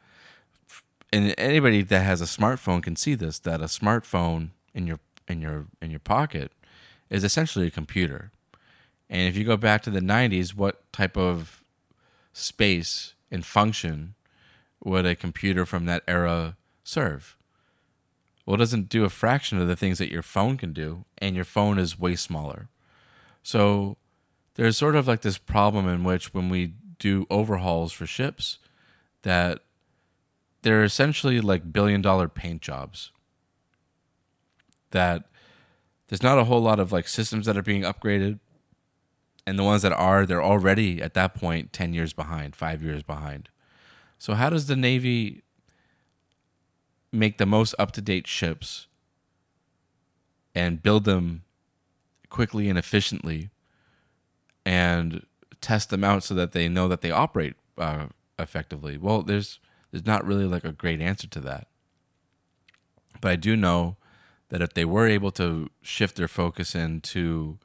and 1.12 1.34
anybody 1.38 1.82
that 1.82 2.00
has 2.00 2.20
a 2.20 2.24
smartphone 2.24 2.82
can 2.82 2.96
see 2.96 3.14
this 3.14 3.38
that 3.40 3.60
a 3.60 3.64
smartphone 3.64 4.50
in 4.74 4.86
your 4.86 5.00
in 5.28 5.40
your 5.40 5.66
in 5.80 5.90
your 5.90 6.00
pocket 6.00 6.52
is 7.08 7.24
essentially 7.24 7.66
a 7.66 7.70
computer. 7.70 8.30
And 9.08 9.28
if 9.28 9.36
you 9.36 9.44
go 9.44 9.56
back 9.56 9.82
to 9.82 9.90
the 9.90 10.00
90s, 10.00 10.54
what 10.54 10.90
type 10.92 11.16
of 11.16 11.64
space 12.32 13.14
and 13.30 13.44
function 13.44 14.14
would 14.84 15.04
a 15.04 15.16
computer 15.16 15.66
from 15.66 15.86
that 15.86 16.04
era 16.06 16.56
serve? 16.84 17.36
Well, 18.46 18.54
it 18.54 18.58
doesn't 18.58 18.88
do 18.88 19.04
a 19.04 19.10
fraction 19.10 19.60
of 19.60 19.68
the 19.68 19.76
things 19.76 19.98
that 19.98 20.10
your 20.10 20.22
phone 20.22 20.56
can 20.56 20.72
do, 20.72 21.04
and 21.18 21.36
your 21.36 21.44
phone 21.44 21.78
is 21.78 21.98
way 21.98 22.16
smaller. 22.16 22.68
So 23.42 23.96
there's 24.60 24.76
sort 24.76 24.94
of 24.94 25.08
like 25.08 25.22
this 25.22 25.38
problem 25.38 25.88
in 25.88 26.04
which 26.04 26.34
when 26.34 26.50
we 26.50 26.74
do 26.98 27.26
overhauls 27.30 27.94
for 27.94 28.04
ships, 28.04 28.58
that 29.22 29.60
they're 30.60 30.84
essentially 30.84 31.40
like 31.40 31.72
billion 31.72 32.02
dollar 32.02 32.28
paint 32.28 32.60
jobs. 32.60 33.10
That 34.90 35.30
there's 36.08 36.22
not 36.22 36.38
a 36.38 36.44
whole 36.44 36.60
lot 36.60 36.78
of 36.78 36.92
like 36.92 37.08
systems 37.08 37.46
that 37.46 37.56
are 37.56 37.62
being 37.62 37.84
upgraded. 37.84 38.38
And 39.46 39.58
the 39.58 39.64
ones 39.64 39.80
that 39.80 39.92
are, 39.92 40.26
they're 40.26 40.42
already 40.42 41.00
at 41.00 41.14
that 41.14 41.32
point 41.34 41.72
10 41.72 41.94
years 41.94 42.12
behind, 42.12 42.54
five 42.54 42.82
years 42.82 43.02
behind. 43.02 43.48
So, 44.18 44.34
how 44.34 44.50
does 44.50 44.66
the 44.66 44.76
Navy 44.76 45.42
make 47.10 47.38
the 47.38 47.46
most 47.46 47.74
up 47.78 47.92
to 47.92 48.02
date 48.02 48.26
ships 48.26 48.88
and 50.54 50.82
build 50.82 51.04
them 51.04 51.44
quickly 52.28 52.68
and 52.68 52.78
efficiently 52.78 53.48
and 54.64 55.26
test 55.60 55.90
them 55.90 56.04
out 56.04 56.22
so 56.22 56.34
that 56.34 56.52
they 56.52 56.68
know 56.68 56.88
that 56.88 57.00
they 57.00 57.10
operate 57.10 57.54
uh, 57.78 58.06
effectively? 58.38 58.96
Well, 58.96 59.22
there's 59.22 59.58
there's 59.90 60.06
not 60.06 60.24
really 60.24 60.46
like 60.46 60.64
a 60.64 60.72
great 60.72 61.00
answer 61.00 61.26
to 61.28 61.40
that. 61.40 61.66
But 63.20 63.32
I 63.32 63.36
do 63.36 63.56
know 63.56 63.96
that 64.48 64.62
if 64.62 64.74
they 64.74 64.84
were 64.84 65.06
able 65.06 65.30
to 65.32 65.68
shift 65.82 66.16
their 66.16 66.28
focus 66.28 66.74
into 66.74 67.58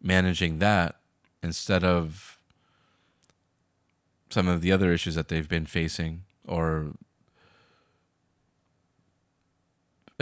managing 0.00 0.58
that 0.58 0.96
instead 1.42 1.84
of 1.84 2.38
some 4.30 4.48
of 4.48 4.60
the 4.60 4.72
other 4.72 4.92
issues 4.92 5.14
that 5.14 5.28
they've 5.28 5.48
been 5.48 5.66
facing 5.66 6.22
or 6.46 6.92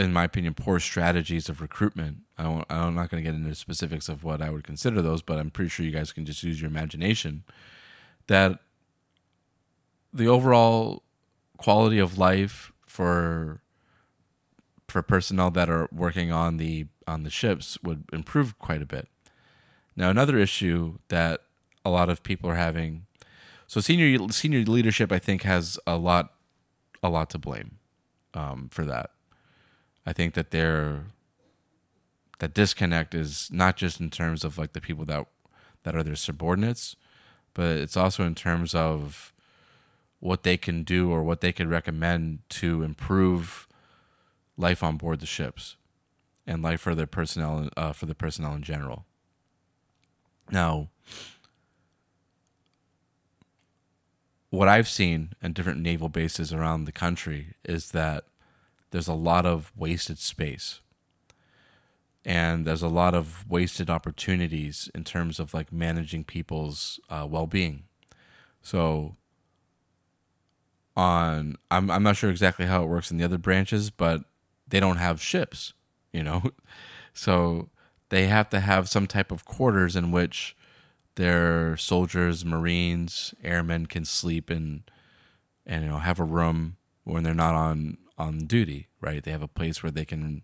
in 0.00 0.12
my 0.12 0.24
opinion, 0.24 0.54
poor 0.54 0.80
strategies 0.80 1.48
of 1.48 1.60
recruitment. 1.60 2.18
I 2.38 2.64
am 2.70 2.94
not 2.94 3.10
going 3.10 3.22
to 3.22 3.30
get 3.30 3.34
into 3.34 3.54
specifics 3.54 4.08
of 4.08 4.24
what 4.24 4.40
I 4.40 4.50
would 4.50 4.64
consider 4.64 5.02
those, 5.02 5.20
but 5.20 5.38
I'm 5.38 5.50
pretty 5.50 5.68
sure 5.68 5.84
you 5.84 5.92
guys 5.92 6.12
can 6.12 6.24
just 6.24 6.42
use 6.42 6.60
your 6.60 6.70
imagination. 6.70 7.44
That 8.26 8.60
the 10.12 10.26
overall 10.26 11.02
quality 11.58 11.98
of 11.98 12.16
life 12.16 12.72
for 12.86 13.60
for 14.88 15.02
personnel 15.02 15.50
that 15.52 15.68
are 15.70 15.88
working 15.92 16.32
on 16.32 16.56
the 16.56 16.86
on 17.06 17.22
the 17.22 17.30
ships 17.30 17.78
would 17.82 18.04
improve 18.12 18.58
quite 18.58 18.82
a 18.82 18.86
bit. 18.86 19.08
Now, 19.94 20.10
another 20.10 20.38
issue 20.38 20.98
that 21.08 21.42
a 21.84 21.90
lot 21.90 22.08
of 22.08 22.22
people 22.22 22.48
are 22.48 22.56
having, 22.56 23.06
so 23.66 23.80
senior 23.80 24.28
senior 24.30 24.62
leadership, 24.64 25.12
I 25.12 25.18
think, 25.18 25.42
has 25.42 25.78
a 25.86 25.96
lot 25.96 26.32
a 27.02 27.10
lot 27.10 27.28
to 27.30 27.38
blame 27.38 27.78
um, 28.34 28.68
for 28.70 28.84
that. 28.86 29.10
I 30.06 30.12
think 30.12 30.34
that 30.34 30.50
they're 30.50 31.04
that 32.38 32.54
disconnect 32.54 33.14
is 33.14 33.50
not 33.52 33.76
just 33.76 34.00
in 34.00 34.10
terms 34.10 34.44
of 34.44 34.58
like 34.58 34.72
the 34.72 34.80
people 34.80 35.04
that 35.06 35.26
that 35.82 35.94
are 35.94 36.02
their 36.02 36.16
subordinates, 36.16 36.96
but 37.54 37.76
it's 37.76 37.96
also 37.96 38.24
in 38.24 38.34
terms 38.34 38.74
of 38.74 39.32
what 40.18 40.42
they 40.42 40.56
can 40.56 40.82
do 40.82 41.10
or 41.10 41.22
what 41.22 41.40
they 41.40 41.52
could 41.52 41.68
recommend 41.68 42.40
to 42.50 42.82
improve 42.82 43.66
life 44.56 44.82
on 44.82 44.96
board 44.96 45.20
the 45.20 45.26
ships 45.26 45.76
and 46.46 46.62
life 46.62 46.80
for 46.80 46.94
their 46.94 47.06
personnel 47.06 47.68
uh, 47.76 47.92
for 47.92 48.06
the 48.06 48.14
personnel 48.14 48.54
in 48.54 48.62
general. 48.62 49.04
Now, 50.50 50.88
what 54.50 54.68
I've 54.68 54.88
seen 54.88 55.30
in 55.42 55.52
different 55.52 55.80
naval 55.80 56.08
bases 56.08 56.52
around 56.52 56.84
the 56.84 56.92
country 56.92 57.54
is 57.64 57.92
that 57.92 58.24
there's 58.90 59.08
a 59.08 59.14
lot 59.14 59.46
of 59.46 59.72
wasted 59.76 60.18
space. 60.18 60.80
And 62.24 62.66
there's 62.66 62.82
a 62.82 62.88
lot 62.88 63.14
of 63.14 63.48
wasted 63.48 63.88
opportunities 63.88 64.90
in 64.94 65.04
terms 65.04 65.40
of 65.40 65.54
like 65.54 65.72
managing 65.72 66.24
people's 66.24 67.00
uh, 67.08 67.26
well-being. 67.28 67.84
So 68.60 69.16
on 70.96 71.56
I'm, 71.70 71.90
I'm 71.90 72.02
not 72.02 72.16
sure 72.16 72.30
exactly 72.30 72.66
how 72.66 72.82
it 72.82 72.88
works 72.88 73.10
in 73.10 73.16
the 73.16 73.24
other 73.24 73.38
branches 73.38 73.90
but 73.90 74.24
they 74.66 74.80
don't 74.80 74.96
have 74.96 75.22
ships 75.22 75.72
you 76.12 76.22
know? 76.22 76.42
So 77.12 77.70
they 78.08 78.28
have 78.28 78.50
to 78.50 78.60
have 78.60 78.88
some 78.88 79.08
type 79.08 79.32
of 79.32 79.44
quarters 79.44 79.96
in 79.96 80.12
which 80.12 80.56
their 81.16 81.76
soldiers 81.76 82.44
marines 82.44 83.34
airmen 83.42 83.86
can 83.86 84.04
sleep 84.04 84.48
and 84.48 84.84
and 85.66 85.82
you 85.82 85.90
know 85.90 85.98
have 85.98 86.20
a 86.20 86.24
room 86.24 86.76
when 87.02 87.24
they're 87.24 87.34
not 87.34 87.56
on 87.56 87.98
on 88.20 88.46
duty, 88.46 88.88
right? 89.00 89.24
They 89.24 89.30
have 89.30 89.42
a 89.42 89.48
place 89.48 89.82
where 89.82 89.90
they 89.90 90.04
can 90.04 90.42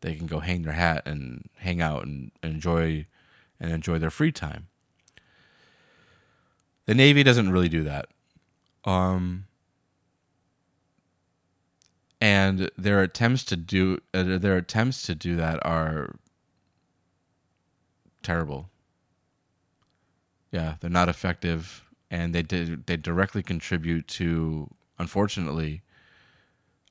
they 0.00 0.14
can 0.14 0.26
go 0.26 0.40
hang 0.40 0.62
their 0.62 0.74
hat 0.74 1.02
and 1.06 1.48
hang 1.56 1.80
out 1.80 2.04
and, 2.04 2.30
enjoy 2.42 3.06
and 3.58 3.72
enjoy 3.72 3.98
their 3.98 4.10
free 4.10 4.32
time. 4.32 4.68
The 6.84 6.94
Navy 6.94 7.22
doesn't 7.22 7.50
really 7.50 7.70
do 7.70 7.82
that. 7.84 8.06
Um, 8.84 9.46
and 12.20 12.70
their 12.76 13.02
attempts 13.02 13.44
to 13.44 13.56
do 13.56 13.98
uh, 14.12 14.38
their 14.38 14.56
attempts 14.56 15.02
to 15.02 15.14
do 15.14 15.36
that 15.36 15.64
are 15.64 16.16
terrible. 18.22 18.68
Yeah, 20.50 20.74
they're 20.80 20.90
not 20.90 21.08
effective, 21.08 21.84
and 22.10 22.34
they 22.34 22.42
did 22.42 22.86
they 22.86 22.96
directly 22.96 23.42
contribute 23.42 24.06
to, 24.08 24.68
unfortunately, 24.98 25.82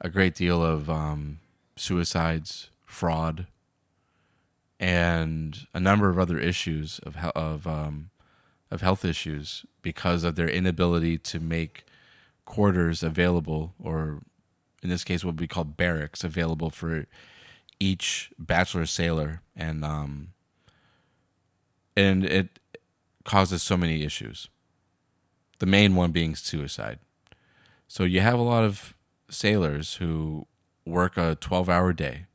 a 0.02 0.10
great 0.10 0.36
deal 0.36 0.64
of 0.64 0.90
um, 0.90 1.40
suicides, 1.76 2.70
fraud, 2.86 3.48
and 4.80 5.68
a 5.74 5.80
number 5.80 6.10
of 6.10 6.20
other 6.20 6.38
issues 6.38 7.00
of 7.00 7.16
of 7.36 7.66
um, 7.66 8.10
of 8.72 8.82
health 8.82 9.06
issues 9.06 9.66
because 9.82 10.24
of 10.24 10.36
their 10.36 10.50
inability 10.50 11.18
to 11.18 11.40
make 11.40 11.86
quarters 12.46 13.04
available, 13.04 13.74
or 13.80 14.22
in 14.84 14.90
this 14.90 15.04
case, 15.04 15.24
what 15.24 15.32
would 15.32 15.38
be 15.38 15.48
called 15.48 15.78
barracks 15.78 16.24
available 16.24 16.70
for 16.70 17.06
each 17.80 18.32
bachelor 18.38 18.86
sailor, 18.86 19.42
and 19.56 19.84
um, 19.84 20.30
and 21.96 22.26
it 22.26 22.60
causes 23.24 23.64
so 23.64 23.78
many 23.78 24.04
issues. 24.04 24.50
The 25.60 25.66
main 25.66 25.96
one 25.96 26.12
being 26.12 26.36
suicide. 26.36 27.00
So 27.88 28.04
you 28.04 28.20
have 28.20 28.38
a 28.38 28.44
lot 28.44 28.64
of 28.64 28.94
sailors 29.30 29.96
who 29.96 30.48
work 30.86 31.18
a 31.18 31.36
12 31.36 31.70
hour 31.70 31.94
day. 31.94 32.26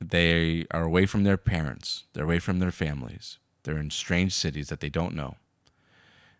They 0.00 0.66
are 0.70 0.82
away 0.82 1.06
from 1.06 1.24
their 1.24 1.38
parents, 1.38 2.04
they're 2.12 2.24
away 2.24 2.38
from 2.38 2.58
their 2.58 2.70
families, 2.70 3.38
they're 3.62 3.78
in 3.78 3.90
strange 3.90 4.34
cities 4.34 4.68
that 4.68 4.80
they 4.80 4.90
don't 4.90 5.14
know. 5.14 5.36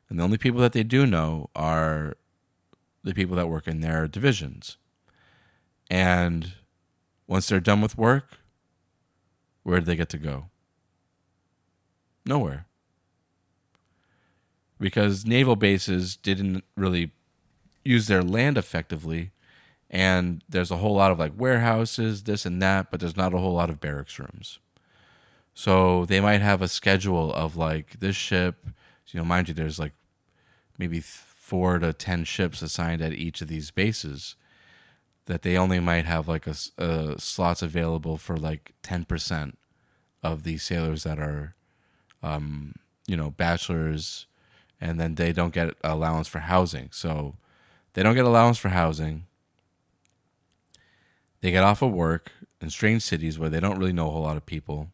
And 0.09 0.19
the 0.19 0.23
only 0.23 0.39
people 0.39 0.61
that 0.61 0.73
they 0.73 0.83
do 0.83 1.07
know 1.07 1.51
are 1.57 2.17
the 3.03 3.15
people 3.15 3.37
that 3.37 3.49
work 3.49 3.67
in 3.67 3.81
their 3.81 4.07
divisions. 4.07 4.77
And 5.91 6.53
once 7.27 7.49
they're 7.49 7.61
done 7.61 7.81
with 7.81 7.99
work, 7.99 8.39
where 9.63 9.81
do 9.81 9.87
they 9.87 9.97
get 9.97 10.09
to 10.11 10.19
go? 10.19 10.47
Nowhere. 12.25 12.67
Because 14.79 15.25
naval 15.25 15.57
bases 15.57 16.17
didn't 16.17 16.65
really 16.77 17.13
use 17.87 18.07
their 18.07 18.23
land 18.23 18.59
effectively 18.59 19.31
and 19.89 20.43
there's 20.49 20.71
a 20.71 20.79
whole 20.79 20.95
lot 20.95 21.13
of 21.13 21.19
like 21.19 21.33
warehouses 21.37 22.25
this 22.25 22.45
and 22.45 22.61
that 22.61 22.91
but 22.91 23.01
there's 23.01 23.17
not 23.17 23.35
a 23.35 23.39
whole 23.39 23.55
lot 23.55 23.71
of 23.71 23.81
barracks 23.81 24.19
rooms. 24.19 24.59
So 25.55 26.05
they 26.05 26.21
might 26.21 26.43
have 26.43 26.61
a 26.61 26.69
schedule 26.69 27.33
of 27.33 27.57
like 27.57 28.01
this 28.01 28.17
ship 28.17 28.67
you 29.09 29.21
know 29.21 29.25
mind 29.25 29.49
you 29.49 29.55
there's 29.55 29.79
like 29.79 29.93
maybe 30.79 31.01
four 31.01 31.79
to 31.79 31.93
ten 31.93 32.25
ships 32.25 32.61
assigned 32.61 33.01
at 33.01 33.13
each 33.13 33.41
of 33.41 33.49
these 33.49 33.71
bases 33.71 34.37
that 35.27 35.43
they 35.43 35.57
only 35.57 35.81
might 35.81 36.07
have 36.07 36.29
like 36.29 36.47
a, 36.47 36.55
a 36.79 37.19
slots 37.19 37.63
available 37.63 38.17
for 38.17 38.37
like 38.37 38.73
10% 38.83 39.55
of 40.23 40.45
the 40.45 40.57
sailors 40.57 41.03
that 41.03 41.19
are 41.19 41.55
um, 42.23 42.75
you 43.07 43.17
know 43.17 43.31
bachelors 43.31 44.27
and 44.81 44.99
then 44.99 45.15
they 45.15 45.33
don't 45.33 45.55
get 45.55 45.75
allowance 45.83 46.29
for 46.29 46.41
housing. 46.41 46.89
So 46.93 47.37
they 47.97 48.03
don't 48.03 48.15
get 48.15 48.25
allowance 48.25 48.59
for 48.59 48.69
housing 48.69 49.25
they 51.41 51.51
get 51.51 51.65
off 51.65 51.83
of 51.83 51.93
work 51.93 52.33
in 52.61 52.71
strange 52.71 53.03
cities 53.03 53.39
where 53.39 53.49
they 53.49 53.61
don't 53.61 53.79
really 53.79 53.93
know 53.93 54.09
a 54.09 54.11
whole 54.11 54.23
lot 54.23 54.37
of 54.37 54.45
people 54.45 54.91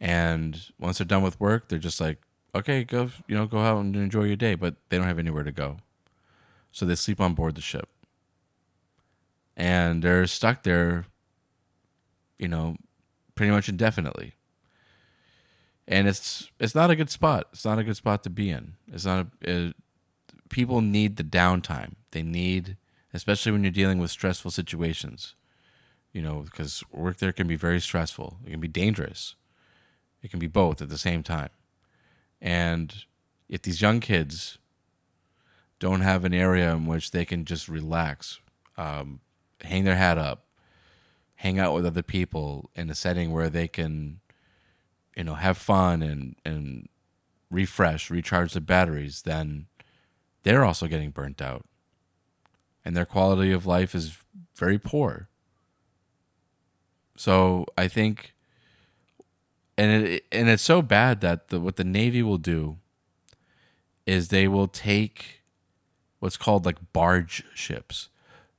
and 0.00 0.72
once 0.78 0.98
they're 0.98 1.04
done 1.04 1.22
with 1.22 1.38
work 1.38 1.68
they're 1.68 1.78
just 1.78 2.00
like 2.00 2.18
okay 2.54 2.84
go 2.84 3.10
you 3.28 3.36
know 3.36 3.46
go 3.46 3.58
out 3.58 3.78
and 3.78 3.94
enjoy 3.94 4.24
your 4.24 4.36
day 4.36 4.54
but 4.54 4.76
they 4.88 4.96
don't 4.96 5.06
have 5.06 5.18
anywhere 5.18 5.44
to 5.44 5.52
go 5.52 5.76
so 6.72 6.86
they 6.86 6.94
sleep 6.94 7.20
on 7.20 7.34
board 7.34 7.54
the 7.54 7.60
ship 7.60 7.88
and 9.56 10.02
they're 10.02 10.26
stuck 10.26 10.62
there, 10.62 11.06
you 12.38 12.48
know, 12.48 12.76
pretty 13.34 13.52
much 13.52 13.68
indefinitely. 13.68 14.34
And 15.86 16.08
it's 16.08 16.50
it's 16.58 16.74
not 16.74 16.90
a 16.90 16.96
good 16.96 17.10
spot. 17.10 17.48
It's 17.52 17.64
not 17.64 17.78
a 17.78 17.84
good 17.84 17.96
spot 17.96 18.22
to 18.22 18.30
be 18.30 18.50
in. 18.50 18.74
It's 18.92 19.04
not 19.04 19.26
a, 19.44 19.66
it, 19.68 19.76
people 20.48 20.80
need 20.80 21.16
the 21.16 21.24
downtime. 21.24 21.94
They 22.12 22.22
need, 22.22 22.76
especially 23.12 23.52
when 23.52 23.64
you're 23.64 23.72
dealing 23.72 23.98
with 23.98 24.10
stressful 24.10 24.50
situations. 24.50 25.34
You 26.12 26.22
know, 26.22 26.42
because 26.44 26.84
work 26.92 27.16
there 27.16 27.32
can 27.32 27.46
be 27.46 27.56
very 27.56 27.80
stressful. 27.80 28.38
It 28.46 28.50
can 28.50 28.60
be 28.60 28.68
dangerous. 28.68 29.34
It 30.22 30.30
can 30.30 30.38
be 30.38 30.46
both 30.46 30.80
at 30.80 30.88
the 30.88 30.98
same 30.98 31.22
time. 31.22 31.48
And 32.40 32.94
if 33.48 33.62
these 33.62 33.80
young 33.80 34.00
kids 34.00 34.58
don't 35.78 36.02
have 36.02 36.24
an 36.24 36.34
area 36.34 36.72
in 36.72 36.86
which 36.86 37.10
they 37.10 37.24
can 37.24 37.44
just 37.44 37.68
relax, 37.68 38.40
um, 38.76 39.20
hang 39.62 39.84
their 39.84 39.96
hat 39.96 40.18
up, 40.18 40.44
hang 41.36 41.58
out 41.58 41.74
with 41.74 41.86
other 41.86 42.02
people 42.02 42.70
in 42.76 42.88
a 42.88 42.94
setting 42.94 43.32
where 43.32 43.50
they 43.50 43.66
can, 43.66 44.20
you 45.16 45.24
know, 45.24 45.34
have 45.34 45.58
fun 45.58 46.02
and 46.02 46.36
and 46.44 46.88
refresh, 47.50 48.10
recharge 48.10 48.52
the 48.52 48.60
batteries, 48.60 49.22
then 49.22 49.66
they're 50.42 50.64
also 50.64 50.86
getting 50.86 51.10
burnt 51.10 51.42
out. 51.42 51.64
And 52.84 52.96
their 52.96 53.06
quality 53.06 53.52
of 53.52 53.66
life 53.66 53.94
is 53.94 54.18
very 54.56 54.78
poor. 54.78 55.28
So 57.16 57.66
I 57.78 57.88
think 57.88 58.34
and 59.78 60.06
it 60.06 60.24
and 60.32 60.48
it's 60.48 60.62
so 60.62 60.82
bad 60.82 61.20
that 61.20 61.48
the, 61.48 61.60
what 61.60 61.76
the 61.76 61.84
Navy 61.84 62.22
will 62.22 62.38
do 62.38 62.78
is 64.06 64.28
they 64.28 64.48
will 64.48 64.68
take 64.68 65.42
what's 66.18 66.36
called 66.36 66.66
like 66.66 66.92
barge 66.92 67.44
ships. 67.54 68.08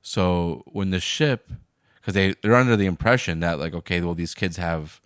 So 0.02 0.62
when 0.66 0.90
the 0.90 1.00
ship, 1.00 1.50
because 1.96 2.14
they 2.14 2.34
they're 2.42 2.54
under 2.54 2.76
the 2.76 2.86
impression 2.86 3.40
that 3.40 3.58
like 3.58 3.74
okay, 3.74 4.00
well 4.00 4.14
these 4.14 4.34
kids 4.34 4.56
have 4.56 5.00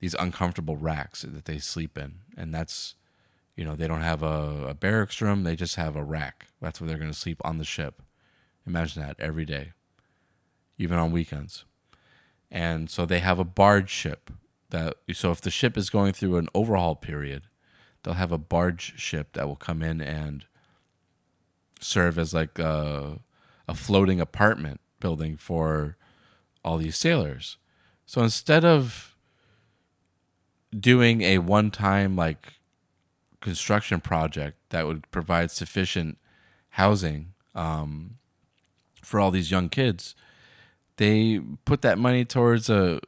these 0.00 0.14
uncomfortable 0.14 0.76
racks 0.76 1.22
that 1.22 1.44
they 1.46 1.58
sleep 1.58 1.96
in, 1.96 2.16
and 2.36 2.52
that's 2.52 2.94
you 3.56 3.64
know 3.64 3.76
they 3.76 3.88
don't 3.88 4.02
have 4.02 4.22
a, 4.22 4.66
a 4.68 4.74
barracks 4.74 5.20
room, 5.20 5.44
they 5.44 5.56
just 5.56 5.76
have 5.76 5.96
a 5.96 6.04
rack. 6.04 6.48
That's 6.60 6.80
where 6.80 6.88
they're 6.88 6.98
going 6.98 7.12
to 7.12 7.18
sleep 7.18 7.40
on 7.44 7.58
the 7.58 7.64
ship. 7.64 8.02
Imagine 8.66 9.02
that 9.02 9.16
every 9.18 9.44
day, 9.44 9.72
even 10.78 10.98
on 10.98 11.12
weekends. 11.12 11.64
And 12.50 12.90
so 12.90 13.06
they 13.06 13.20
have 13.20 13.38
a 13.38 13.44
barge 13.44 13.90
ship 13.90 14.30
that 14.70 14.96
so 15.12 15.30
if 15.30 15.40
the 15.40 15.50
ship 15.50 15.76
is 15.76 15.90
going 15.90 16.12
through 16.12 16.36
an 16.36 16.48
overhaul 16.54 16.96
period, 16.96 17.44
they'll 18.02 18.14
have 18.14 18.32
a 18.32 18.38
barge 18.38 18.98
ship 18.98 19.32
that 19.34 19.46
will 19.46 19.56
come 19.56 19.82
in 19.82 20.00
and 20.00 20.44
serve 21.80 22.18
as 22.18 22.34
like 22.34 22.58
a 22.58 23.20
a 23.68 23.74
floating 23.74 24.20
apartment 24.20 24.80
building 25.00 25.36
for 25.36 25.96
all 26.64 26.78
these 26.78 26.96
sailors. 26.96 27.58
So 28.06 28.22
instead 28.22 28.64
of 28.64 29.16
doing 30.78 31.22
a 31.22 31.38
one 31.38 31.70
time 31.70 32.16
like 32.16 32.54
construction 33.40 34.00
project 34.00 34.58
that 34.70 34.86
would 34.86 35.10
provide 35.10 35.50
sufficient 35.50 36.18
housing 36.70 37.32
um, 37.54 38.16
for 39.06 39.20
all 39.20 39.30
these 39.30 39.52
young 39.52 39.68
kids, 39.68 40.16
they 40.96 41.40
put 41.64 41.80
that 41.82 41.96
money 41.96 42.24
towards 42.24 42.68
a 42.68 42.98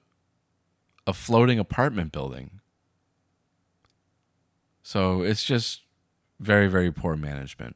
a 1.09 1.13
floating 1.13 1.59
apartment 1.59 2.13
building. 2.13 2.61
So 4.85 5.23
it's 5.23 5.43
just 5.43 5.83
very 6.39 6.69
very 6.69 6.93
poor 6.93 7.17
management. 7.17 7.75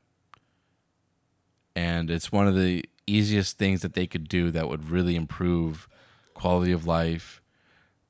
And 1.74 2.10
it's 2.10 2.30
one 2.30 2.46
of 2.46 2.54
the 2.54 2.84
easiest 3.08 3.58
things 3.58 3.82
that 3.82 3.94
they 3.94 4.06
could 4.06 4.28
do 4.28 4.52
that 4.52 4.68
would 4.68 4.88
really 4.88 5.16
improve 5.16 5.88
quality 6.32 6.70
of 6.70 6.86
life, 6.86 7.42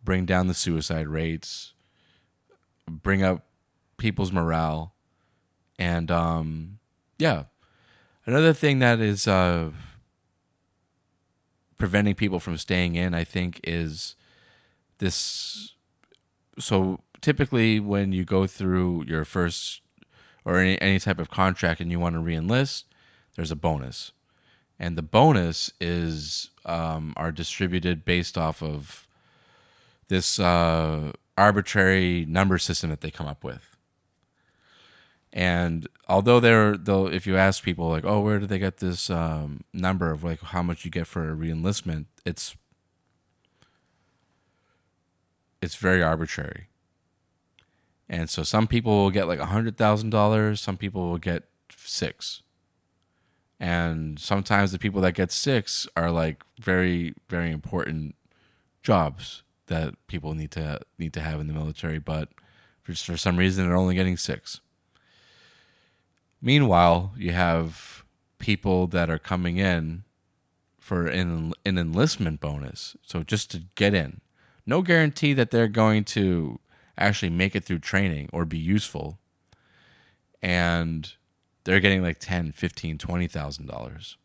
bring 0.05 0.27
down 0.27 0.46
the 0.46 0.53
suicide 0.55 1.09
rates, 1.09 1.72
bring 2.87 3.22
up 3.22 3.46
people's 3.96 4.31
morale, 4.31 4.92
and 5.79 6.11
um, 6.11 6.81
yeah, 7.18 7.44
another 8.27 8.53
thing 8.53 8.81
that 8.81 9.01
is 9.01 9.27
uh, 9.27 9.70
preventing 11.83 12.14
people 12.14 12.38
from 12.38 12.57
staying 12.57 12.95
in, 12.95 13.12
I 13.12 13.25
think, 13.25 13.61
is 13.64 14.14
this. 14.99 15.75
So 16.57 17.01
typically, 17.21 17.81
when 17.81 18.12
you 18.12 18.25
go 18.25 18.47
through 18.47 19.07
your 19.09 19.25
first 19.25 19.81
or 20.45 20.59
any, 20.59 20.81
any 20.81 21.01
type 21.01 21.18
of 21.18 21.29
contract 21.29 21.81
and 21.81 21.90
you 21.90 21.99
want 21.99 22.14
to 22.14 22.21
reenlist, 22.21 22.85
there's 23.35 23.51
a 23.51 23.57
bonus, 23.57 24.12
and 24.79 24.97
the 24.97 25.03
bonus 25.03 25.73
is 25.81 26.51
um, 26.64 27.14
are 27.16 27.33
distributed 27.33 28.05
based 28.05 28.38
off 28.38 28.62
of 28.62 29.09
this 30.07 30.38
uh, 30.38 31.11
arbitrary 31.37 32.25
number 32.29 32.59
system 32.59 32.90
that 32.90 33.01
they 33.01 33.11
come 33.11 33.27
up 33.27 33.42
with. 33.42 33.71
And 35.33 35.88
although 36.09 36.40
they're 36.40 36.77
though, 36.77 37.07
if 37.07 37.27
you 37.27 37.37
ask 37.37 37.62
people 37.62 37.88
like, 37.88 38.05
oh, 38.05 38.21
where 38.21 38.38
did 38.38 38.49
they 38.49 38.59
get 38.59 38.79
this 38.79 39.09
um, 39.09 39.64
number 39.73 40.11
of 40.11 40.23
like 40.23 40.40
how 40.40 40.62
much 40.62 40.85
you 40.85 40.90
get 40.90 41.07
for 41.07 41.31
a 41.31 41.35
reenlistment? 41.35 42.07
It's 42.25 42.55
it's 45.61 45.77
very 45.77 46.03
arbitrary. 46.03 46.68
And 48.09 48.29
so 48.29 48.42
some 48.42 48.66
people 48.66 48.92
will 48.97 49.11
get 49.11 49.27
like 49.27 49.38
a 49.38 49.47
hundred 49.47 49.79
thousand 49.79 50.11
dollars, 50.11 50.61
some 50.61 50.77
people 50.77 51.09
will 51.09 51.18
get 51.18 51.45
six 51.77 52.42
and 53.62 54.18
sometimes 54.18 54.73
the 54.73 54.79
people 54.79 55.01
that 55.01 55.14
get 55.14 55.31
six 55.31 55.87
are 55.97 56.11
like 56.11 56.42
very 56.61 57.14
very 57.29 57.53
important 57.53 58.16
jobs 58.83 59.45
that 59.68 59.95
people 60.09 60.35
need 60.35 60.51
to 60.51 60.81
need 60.99 61.12
to 61.12 61.21
have 61.21 61.40
in 61.40 61.47
the 61.47 61.53
military 61.53 62.01
but 62.01 62.29
for, 62.83 62.92
for 62.92 63.16
some 63.16 63.37
reason 63.37 63.64
they're 63.66 63.77
only 63.77 63.95
getting 63.95 64.16
six 64.16 64.61
meanwhile 66.42 67.14
you 67.16 67.33
have 67.33 68.05
people 68.38 68.87
that 68.88 69.09
are 69.09 69.18
coming 69.18 69.57
in 69.57 70.05
for 70.78 71.07
an, 71.07 71.52
an 71.64 71.78
enlistment 71.78 72.40
bonus. 72.40 72.96
So 73.07 73.22
just 73.22 73.52
to 73.52 73.62
get 73.76 73.94
in. 73.94 74.20
No 74.66 74.83
guarantee 74.83 75.33
that 75.33 75.52
they're 75.52 75.68
going 75.68 76.05
to 76.05 76.59
actually 76.98 77.31
make 77.31 77.55
it 77.55 77.64
through 77.64 77.78
training 77.78 78.28
or 78.33 78.44
be 78.44 78.59
useful. 78.59 79.18
And 80.42 81.12
they're 81.64 81.81
getting 81.81 82.02
like 82.02 82.18
10 82.18 82.52
15 82.52 82.98
20000 82.98 83.66
dollars. 83.66 84.16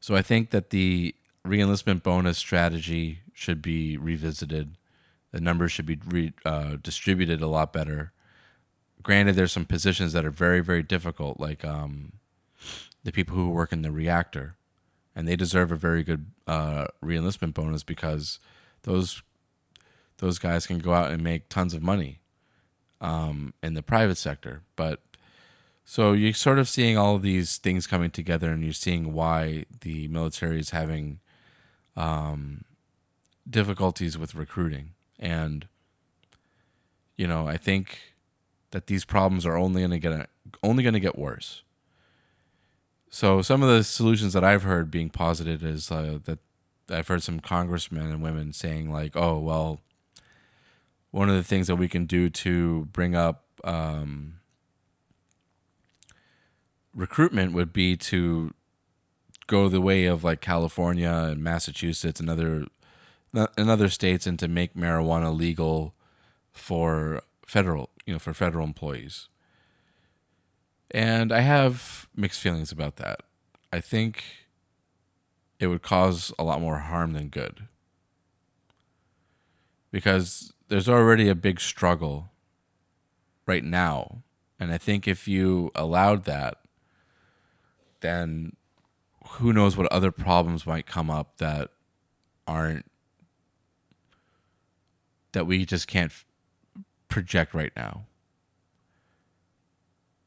So 0.00 0.14
i 0.16 0.22
think 0.22 0.50
that 0.50 0.70
the 0.70 1.14
reenlistment 1.46 2.02
bonus 2.02 2.38
strategy 2.38 3.20
should 3.32 3.60
be 3.60 3.96
revisited. 3.98 4.76
The 5.32 5.40
numbers 5.40 5.72
should 5.72 5.86
be 5.86 5.98
re, 6.06 6.32
uh, 6.44 6.76
distributed 6.82 7.42
a 7.42 7.46
lot 7.46 7.72
better 7.72 8.12
granted 9.06 9.36
there's 9.36 9.52
some 9.52 9.64
positions 9.64 10.12
that 10.12 10.24
are 10.24 10.32
very 10.32 10.60
very 10.60 10.82
difficult 10.82 11.38
like 11.38 11.64
um, 11.64 12.12
the 13.04 13.12
people 13.12 13.36
who 13.36 13.50
work 13.50 13.72
in 13.72 13.82
the 13.82 13.92
reactor 13.92 14.56
and 15.14 15.28
they 15.28 15.36
deserve 15.36 15.70
a 15.70 15.76
very 15.76 16.02
good 16.02 16.26
uh, 16.48 16.86
reenlistment 17.02 17.54
bonus 17.54 17.84
because 17.84 18.40
those 18.82 19.22
those 20.18 20.40
guys 20.40 20.66
can 20.66 20.80
go 20.80 20.92
out 20.92 21.12
and 21.12 21.22
make 21.22 21.48
tons 21.48 21.72
of 21.72 21.82
money 21.82 22.18
um, 23.00 23.52
in 23.62 23.74
the 23.74 23.82
private 23.82 24.16
sector. 24.16 24.62
But 24.74 25.00
so 25.84 26.12
you're 26.12 26.32
sort 26.32 26.58
of 26.58 26.68
seeing 26.68 26.98
all 26.98 27.14
of 27.14 27.22
these 27.22 27.58
things 27.58 27.86
coming 27.86 28.10
together, 28.10 28.50
and 28.50 28.64
you're 28.64 28.72
seeing 28.72 29.12
why 29.12 29.66
the 29.82 30.08
military 30.08 30.58
is 30.58 30.70
having 30.70 31.20
um, 31.96 32.64
difficulties 33.48 34.18
with 34.18 34.34
recruiting. 34.34 34.90
And 35.18 35.68
you 37.16 37.26
know, 37.26 37.46
I 37.46 37.56
think 37.56 38.15
that 38.76 38.88
these 38.88 39.06
problems 39.06 39.46
are 39.46 39.56
only 39.56 39.80
going 39.80 39.90
to 39.90 39.98
get 39.98 40.28
only 40.62 40.82
going 40.82 40.92
to 40.92 41.00
get 41.00 41.16
worse. 41.16 41.62
So 43.08 43.40
some 43.40 43.62
of 43.62 43.70
the 43.70 43.82
solutions 43.82 44.34
that 44.34 44.44
I've 44.44 44.64
heard 44.64 44.90
being 44.90 45.08
posited 45.08 45.62
is 45.62 45.90
uh, 45.90 46.18
that 46.24 46.40
I've 46.90 47.08
heard 47.08 47.22
some 47.22 47.40
congressmen 47.40 48.12
and 48.12 48.20
women 48.20 48.52
saying 48.52 48.92
like, 48.92 49.16
"Oh, 49.16 49.38
well, 49.38 49.80
one 51.10 51.30
of 51.30 51.36
the 51.36 51.42
things 51.42 51.68
that 51.68 51.76
we 51.76 51.88
can 51.88 52.04
do 52.04 52.28
to 52.28 52.84
bring 52.92 53.14
up 53.14 53.44
um, 53.64 54.40
recruitment 56.94 57.54
would 57.54 57.72
be 57.72 57.96
to 57.96 58.52
go 59.46 59.70
the 59.70 59.80
way 59.80 60.04
of 60.04 60.22
like 60.22 60.42
California 60.42 61.08
and 61.08 61.42
Massachusetts 61.42 62.20
and 62.20 62.28
other 62.28 62.66
in 63.32 63.70
other 63.70 63.88
states 63.88 64.26
and 64.26 64.38
to 64.38 64.48
make 64.48 64.74
marijuana 64.74 65.34
legal 65.34 65.94
for 66.52 67.22
federal, 67.46 67.88
you 68.06 68.12
know, 68.12 68.18
for 68.18 68.32
federal 68.32 68.64
employees. 68.64 69.28
And 70.92 71.32
I 71.32 71.40
have 71.40 72.08
mixed 72.14 72.40
feelings 72.40 72.72
about 72.72 72.96
that. 72.96 73.20
I 73.72 73.80
think 73.80 74.22
it 75.58 75.66
would 75.66 75.82
cause 75.82 76.32
a 76.38 76.44
lot 76.44 76.60
more 76.60 76.78
harm 76.78 77.12
than 77.12 77.28
good. 77.28 77.66
Because 79.90 80.52
there's 80.68 80.88
already 80.88 81.28
a 81.28 81.34
big 81.34 81.60
struggle 81.60 82.30
right 83.46 83.64
now. 83.64 84.22
And 84.58 84.72
I 84.72 84.78
think 84.78 85.06
if 85.08 85.26
you 85.26 85.70
allowed 85.74 86.24
that, 86.24 86.58
then 88.00 88.56
who 89.30 89.52
knows 89.52 89.76
what 89.76 89.90
other 89.90 90.12
problems 90.12 90.66
might 90.66 90.86
come 90.86 91.10
up 91.10 91.38
that 91.38 91.70
aren't 92.46 92.86
that 95.32 95.46
we 95.46 95.66
just 95.66 95.88
can't 95.88 96.12
project 97.08 97.54
right 97.54 97.72
now. 97.76 98.06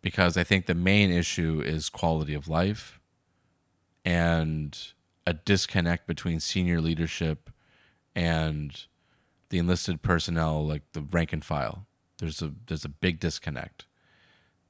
Because 0.02 0.38
I 0.38 0.44
think 0.44 0.66
the 0.66 0.76
main 0.76 1.12
issue 1.12 1.62
is 1.64 1.90
quality 1.90 2.34
of 2.34 2.48
life 2.48 3.00
and 4.06 4.78
a 5.28 5.34
disconnect 5.34 6.08
between 6.08 6.40
senior 6.40 6.80
leadership 6.80 7.50
and 8.16 8.86
the 9.50 9.58
enlisted 9.58 10.02
personnel 10.02 10.66
like 10.66 10.84
the 10.94 11.02
rank 11.02 11.34
and 11.34 11.44
file. 11.44 11.86
There's 12.18 12.42
a 12.42 12.54
there's 12.68 12.86
a 12.86 12.90
big 12.90 13.20
disconnect. 13.20 13.86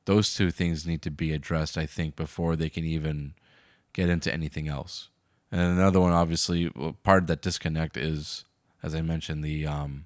Those 0.05 0.33
two 0.33 0.51
things 0.51 0.87
need 0.87 1.01
to 1.03 1.11
be 1.11 1.33
addressed, 1.33 1.77
I 1.77 1.85
think, 1.85 2.15
before 2.15 2.55
they 2.55 2.69
can 2.69 2.83
even 2.83 3.33
get 3.93 4.09
into 4.09 4.33
anything 4.33 4.67
else. 4.67 5.09
And 5.51 5.61
another 5.61 5.99
one, 5.99 6.13
obviously, 6.13 6.69
part 7.03 7.23
of 7.23 7.27
that 7.27 7.41
disconnect 7.41 7.97
is, 7.97 8.45
as 8.83 8.95
I 8.95 9.01
mentioned, 9.01 9.43
the 9.43 9.65
um, 9.65 10.05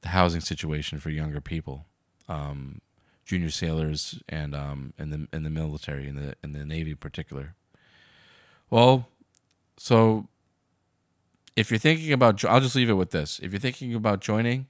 the 0.00 0.08
housing 0.08 0.40
situation 0.40 0.98
for 0.98 1.10
younger 1.10 1.40
people, 1.40 1.86
um, 2.28 2.80
junior 3.24 3.50
sailors, 3.50 4.20
and 4.28 4.54
um, 4.54 4.92
in 4.98 5.10
the 5.10 5.28
in 5.32 5.42
the 5.42 5.50
military, 5.50 6.08
in 6.08 6.14
the 6.14 6.34
in 6.42 6.52
the 6.52 6.64
Navy 6.64 6.90
in 6.90 6.96
particular. 6.96 7.54
Well, 8.70 9.08
so 9.76 10.28
if 11.56 11.70
you're 11.70 11.78
thinking 11.78 12.12
about, 12.12 12.44
I'll 12.44 12.60
just 12.60 12.76
leave 12.76 12.90
it 12.90 12.94
with 12.94 13.10
this: 13.10 13.40
if 13.42 13.52
you're 13.52 13.60
thinking 13.60 13.94
about 13.94 14.20
joining, 14.20 14.66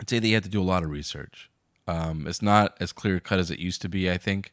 I'd 0.00 0.10
say 0.10 0.18
that 0.18 0.26
you 0.26 0.34
have 0.34 0.44
to 0.44 0.48
do 0.50 0.62
a 0.62 0.64
lot 0.64 0.82
of 0.82 0.90
research. 0.90 1.50
Um, 1.88 2.26
it's 2.26 2.42
not 2.42 2.76
as 2.80 2.92
clear 2.92 3.20
cut 3.20 3.38
as 3.38 3.50
it 3.50 3.60
used 3.60 3.80
to 3.82 3.88
be. 3.88 4.10
I 4.10 4.18
think 4.18 4.52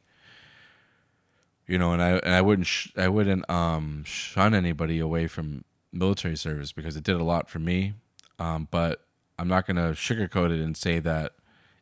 you 1.67 1.77
know, 1.77 1.93
and 1.93 2.01
I 2.01 2.11
and 2.17 2.33
I 2.33 2.41
wouldn't 2.41 2.67
sh- 2.67 2.91
I 2.97 3.07
wouldn't 3.07 3.49
um, 3.49 4.03
shun 4.05 4.53
anybody 4.53 4.99
away 4.99 5.27
from 5.27 5.63
military 5.91 6.35
service 6.35 6.71
because 6.71 6.95
it 6.95 7.03
did 7.03 7.15
a 7.15 7.23
lot 7.23 7.49
for 7.49 7.59
me. 7.59 7.93
Um, 8.39 8.67
but 8.69 9.05
I'm 9.37 9.47
not 9.47 9.65
going 9.65 9.77
to 9.77 9.93
sugarcoat 9.93 10.51
it 10.51 10.61
and 10.63 10.77
say 10.77 10.99
that 10.99 11.33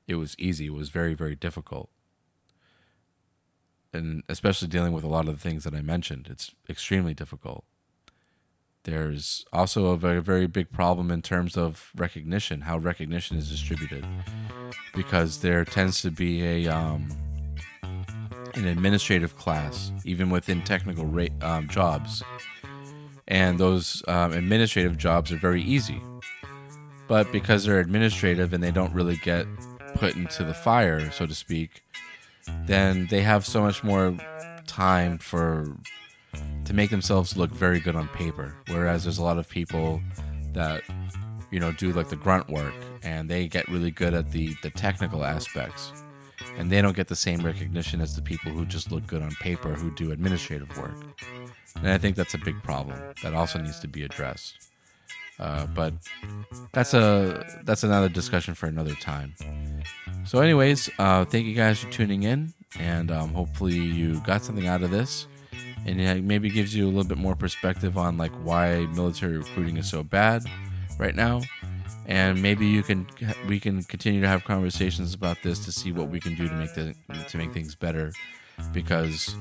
it 0.07 0.15
was 0.15 0.35
easy. 0.39 0.67
It 0.67 0.73
was 0.73 0.89
very 0.89 1.13
very 1.13 1.35
difficult, 1.35 1.89
and 3.93 4.23
especially 4.29 4.67
dealing 4.67 4.93
with 4.93 5.03
a 5.03 5.09
lot 5.09 5.27
of 5.27 5.35
the 5.35 5.41
things 5.41 5.63
that 5.63 5.73
I 5.73 5.81
mentioned, 5.81 6.27
it's 6.29 6.51
extremely 6.69 7.13
difficult. 7.13 7.65
There's 8.83 9.45
also 9.53 9.87
a 9.87 9.97
very 9.97 10.21
very 10.21 10.47
big 10.47 10.71
problem 10.71 11.11
in 11.11 11.21
terms 11.21 11.55
of 11.57 11.91
recognition, 11.95 12.61
how 12.61 12.77
recognition 12.77 13.37
is 13.37 13.49
distributed, 13.49 14.05
because 14.93 15.41
there 15.41 15.63
tends 15.65 16.01
to 16.01 16.11
be 16.11 16.43
a 16.43 16.67
um, 16.67 17.07
an 18.55 18.65
administrative 18.65 19.37
class, 19.37 19.91
even 20.03 20.29
within 20.29 20.61
technical 20.63 21.05
ra- 21.05 21.27
um, 21.41 21.67
jobs. 21.69 22.23
And 23.27 23.59
those 23.59 24.03
um, 24.09 24.33
administrative 24.33 24.97
jobs 24.97 25.31
are 25.31 25.37
very 25.37 25.61
easy. 25.61 26.01
But 27.11 27.29
because 27.33 27.65
they're 27.65 27.81
administrative 27.81 28.53
and 28.53 28.63
they 28.63 28.71
don't 28.71 28.93
really 28.93 29.17
get 29.17 29.45
put 29.95 30.15
into 30.15 30.45
the 30.45 30.53
fire, 30.53 31.11
so 31.11 31.25
to 31.25 31.35
speak, 31.35 31.83
then 32.65 33.07
they 33.07 33.21
have 33.21 33.45
so 33.45 33.61
much 33.61 33.83
more 33.83 34.15
time 34.65 35.17
for 35.17 35.75
to 36.63 36.73
make 36.73 36.89
themselves 36.89 37.35
look 37.35 37.51
very 37.51 37.81
good 37.81 37.97
on 37.97 38.07
paper. 38.07 38.55
Whereas 38.69 39.03
there's 39.03 39.17
a 39.17 39.23
lot 39.23 39.37
of 39.37 39.49
people 39.49 40.01
that 40.53 40.83
you 41.51 41.59
know 41.59 41.73
do 41.73 41.91
like 41.91 42.07
the 42.07 42.15
grunt 42.15 42.49
work 42.49 42.73
and 43.03 43.29
they 43.29 43.45
get 43.45 43.67
really 43.67 43.91
good 43.91 44.13
at 44.13 44.31
the 44.31 44.55
the 44.63 44.69
technical 44.69 45.25
aspects 45.25 45.91
and 46.57 46.71
they 46.71 46.81
don't 46.81 46.95
get 46.95 47.09
the 47.09 47.15
same 47.17 47.41
recognition 47.41 47.99
as 47.99 48.15
the 48.15 48.21
people 48.21 48.53
who 48.53 48.65
just 48.65 48.89
look 48.89 49.05
good 49.05 49.21
on 49.21 49.31
paper 49.41 49.73
who 49.73 49.91
do 49.95 50.13
administrative 50.13 50.77
work. 50.77 50.95
And 51.75 51.89
I 51.89 51.97
think 51.97 52.15
that's 52.15 52.35
a 52.35 52.37
big 52.37 52.63
problem 52.63 52.97
that 53.21 53.33
also 53.33 53.59
needs 53.59 53.81
to 53.81 53.89
be 53.89 54.03
addressed. 54.03 54.70
Uh, 55.41 55.65
but 55.73 55.93
that's 56.71 56.93
a 56.93 57.43
that's 57.63 57.83
another 57.83 58.07
discussion 58.09 58.53
for 58.53 58.67
another 58.67 58.93
time. 58.95 59.33
So, 60.23 60.39
anyways, 60.39 60.89
uh, 60.99 61.25
thank 61.25 61.47
you 61.47 61.55
guys 61.55 61.79
for 61.79 61.89
tuning 61.91 62.23
in, 62.23 62.53
and 62.79 63.09
um, 63.11 63.33
hopefully 63.33 63.75
you 63.75 64.19
got 64.21 64.43
something 64.43 64.67
out 64.67 64.83
of 64.83 64.91
this, 64.91 65.25
and 65.85 65.99
it 65.99 66.23
maybe 66.23 66.49
gives 66.49 66.75
you 66.75 66.85
a 66.85 66.89
little 66.89 67.03
bit 67.03 67.17
more 67.17 67.35
perspective 67.35 67.97
on 67.97 68.17
like 68.17 68.31
why 68.43 68.85
military 68.95 69.37
recruiting 69.39 69.77
is 69.77 69.89
so 69.89 70.03
bad 70.03 70.43
right 70.99 71.15
now. 71.15 71.41
And 72.05 72.41
maybe 72.41 72.67
you 72.67 72.83
can 72.83 73.07
we 73.47 73.59
can 73.59 73.83
continue 73.83 74.21
to 74.21 74.27
have 74.27 74.43
conversations 74.43 75.13
about 75.15 75.37
this 75.43 75.65
to 75.65 75.71
see 75.71 75.91
what 75.91 76.09
we 76.09 76.19
can 76.19 76.35
do 76.35 76.47
to 76.47 76.53
make 76.53 76.73
the 76.75 76.95
to 77.29 77.37
make 77.37 77.51
things 77.51 77.73
better. 77.73 78.11
Because 78.73 79.35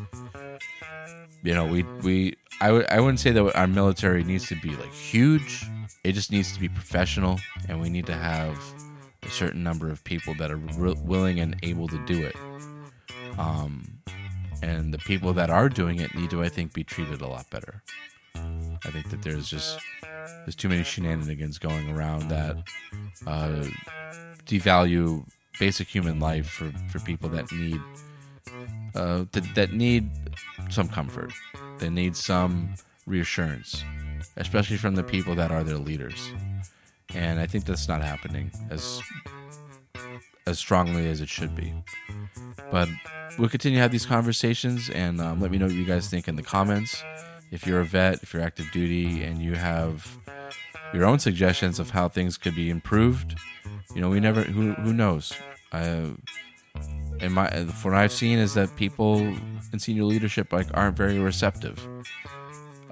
you 1.42 1.54
know 1.54 1.66
we 1.66 1.82
we 2.02 2.36
I 2.60 2.66
w- 2.68 2.86
I 2.90 3.00
wouldn't 3.00 3.20
say 3.20 3.32
that 3.32 3.54
our 3.56 3.66
military 3.66 4.24
needs 4.24 4.48
to 4.48 4.56
be 4.56 4.70
like 4.76 4.92
huge 4.92 5.64
it 6.04 6.12
just 6.12 6.30
needs 6.30 6.52
to 6.52 6.60
be 6.60 6.68
professional 6.68 7.38
and 7.68 7.80
we 7.80 7.90
need 7.90 8.06
to 8.06 8.14
have 8.14 8.58
a 9.22 9.28
certain 9.28 9.62
number 9.62 9.90
of 9.90 10.02
people 10.04 10.34
that 10.34 10.50
are 10.50 10.56
re- 10.56 10.96
willing 11.04 11.40
and 11.40 11.56
able 11.62 11.88
to 11.88 11.98
do 12.06 12.24
it. 12.24 12.36
Um 13.38 14.00
and 14.62 14.92
the 14.92 14.98
people 14.98 15.32
that 15.32 15.48
are 15.48 15.68
doing 15.70 16.00
it 16.00 16.14
need 16.14 16.28
to 16.28 16.42
i 16.42 16.48
think 16.48 16.74
be 16.74 16.84
treated 16.84 17.22
a 17.22 17.26
lot 17.26 17.48
better. 17.50 17.82
I 18.34 18.90
think 18.90 19.10
that 19.10 19.22
there's 19.22 19.48
just 19.48 19.78
there's 20.44 20.56
too 20.56 20.68
many 20.68 20.82
shenanigans 20.84 21.58
going 21.58 21.90
around 21.90 22.28
that 22.28 22.56
uh, 23.26 23.64
devalue 24.46 25.26
basic 25.58 25.88
human 25.88 26.18
life 26.18 26.48
for, 26.48 26.72
for 26.88 26.98
people 27.00 27.28
that 27.30 27.50
need 27.52 27.80
uh, 28.94 29.24
that, 29.32 29.54
that 29.54 29.72
need 29.72 30.10
some 30.70 30.88
comfort. 30.88 31.32
They 31.78 31.90
need 31.90 32.16
some 32.16 32.74
reassurance, 33.06 33.84
especially 34.36 34.76
from 34.76 34.94
the 34.94 35.02
people 35.02 35.34
that 35.34 35.50
are 35.50 35.64
their 35.64 35.78
leaders. 35.78 36.32
And 37.14 37.40
I 37.40 37.46
think 37.46 37.64
that's 37.64 37.88
not 37.88 38.02
happening 38.02 38.50
as 38.70 39.00
as 40.46 40.58
strongly 40.58 41.08
as 41.08 41.20
it 41.20 41.28
should 41.28 41.54
be. 41.54 41.72
But 42.70 42.88
we'll 43.38 43.48
continue 43.48 43.78
to 43.78 43.82
have 43.82 43.92
these 43.92 44.06
conversations, 44.06 44.88
and 44.90 45.20
um, 45.20 45.40
let 45.40 45.50
me 45.50 45.58
know 45.58 45.66
what 45.66 45.74
you 45.74 45.84
guys 45.84 46.08
think 46.08 46.28
in 46.28 46.36
the 46.36 46.42
comments 46.42 47.02
if 47.50 47.66
you're 47.66 47.80
a 47.80 47.84
vet, 47.84 48.22
if 48.22 48.32
you're 48.32 48.42
active 48.42 48.70
duty, 48.72 49.22
and 49.24 49.42
you 49.42 49.54
have 49.54 50.18
your 50.94 51.04
own 51.04 51.18
suggestions 51.18 51.78
of 51.78 51.90
how 51.90 52.08
things 52.08 52.36
could 52.36 52.54
be 52.54 52.70
improved, 52.70 53.36
you 53.94 54.00
know, 54.00 54.08
we 54.08 54.20
never 54.20 54.42
who 54.42 54.72
who 54.74 54.92
knows. 54.92 55.32
I, 55.72 56.12
and 57.20 57.32
my 57.34 57.48
what 57.82 57.94
I've 57.94 58.12
seen 58.12 58.38
is 58.38 58.54
that 58.54 58.74
people 58.76 59.18
in 59.72 59.78
senior 59.78 60.04
leadership 60.04 60.52
like 60.52 60.66
aren't 60.74 60.96
very 60.96 61.18
receptive. 61.18 61.86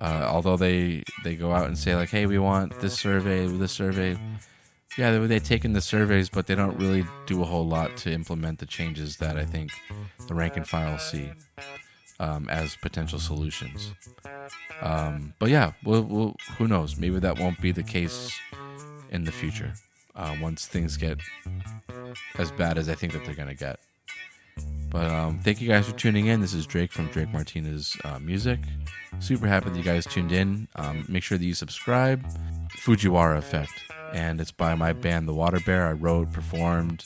Uh, 0.01 0.29
although 0.31 0.57
they 0.57 1.03
they 1.25 1.35
go 1.35 1.53
out 1.53 1.67
and 1.67 1.77
say 1.77 1.95
like, 1.97 2.11
hey, 2.11 2.27
we 2.27 2.39
want 2.39 2.79
this 2.81 2.99
survey, 2.99 3.47
this 3.47 3.73
survey. 3.73 4.17
Yeah, 4.97 5.13
they, 5.13 5.27
they 5.27 5.39
take 5.39 5.65
in 5.65 5.75
the 5.75 5.81
surveys, 5.81 6.29
but 6.29 6.47
they 6.47 6.55
don't 6.55 6.77
really 6.77 7.05
do 7.27 7.43
a 7.43 7.45
whole 7.45 7.67
lot 7.67 7.97
to 7.99 8.13
implement 8.13 8.59
the 8.59 8.67
changes 8.67 9.17
that 9.19 9.37
I 9.37 9.45
think 9.45 9.71
the 10.27 10.35
rank 10.35 10.57
and 10.57 10.69
file 10.69 10.99
see 10.99 11.31
um, 12.21 12.49
as 12.49 12.77
potential 12.77 13.19
solutions. 13.19 13.93
Um, 14.81 15.35
but 15.39 15.51
yeah, 15.51 15.73
we'll, 15.85 16.03
we'll, 16.03 16.37
who 16.57 16.67
knows? 16.69 16.97
Maybe 16.97 17.19
that 17.21 17.39
won't 17.39 17.61
be 17.61 17.73
the 17.73 17.83
case 17.83 18.39
in 19.11 19.25
the 19.25 19.33
future 19.33 19.75
uh, 20.17 20.37
once 20.41 20.67
things 20.67 20.97
get 20.97 21.19
as 22.37 22.51
bad 22.53 22.79
as 22.79 22.89
I 22.89 22.95
think 22.95 23.13
that 23.13 23.25
they're 23.25 23.35
going 23.35 23.49
to 23.49 23.55
get. 23.55 23.79
But 24.91 25.11
um, 25.11 25.41
thank 25.41 25.61
you 25.61 25.69
guys 25.69 25.87
for 25.87 25.97
tuning 25.97 26.27
in. 26.27 26.41
This 26.41 26.55
is 26.55 26.67
Drake 26.67 26.93
from 26.93 27.09
Drake 27.09 27.33
Martinez 27.33 27.97
uh, 28.05 28.19
Music. 28.19 28.61
Super 29.21 29.47
happy 29.47 29.71
that 29.71 29.77
you 29.77 29.83
guys 29.83 30.07
tuned 30.07 30.33
in. 30.33 30.69
Um, 30.77 31.05
make 31.09 31.23
sure 31.23 31.37
that 31.39 31.45
you 31.45 31.55
subscribe. 31.55 32.27
Fujiwara 32.85 33.39
Effect. 33.39 33.73
And 34.13 34.41
it's 34.41 34.53
by 34.53 34.75
my 34.75 34.93
band, 34.93 35.29
The 35.29 35.35
Water 35.35 35.61
Bear. 35.61 35.87
I 35.87 35.93
wrote, 35.93 36.33
performed, 36.33 37.05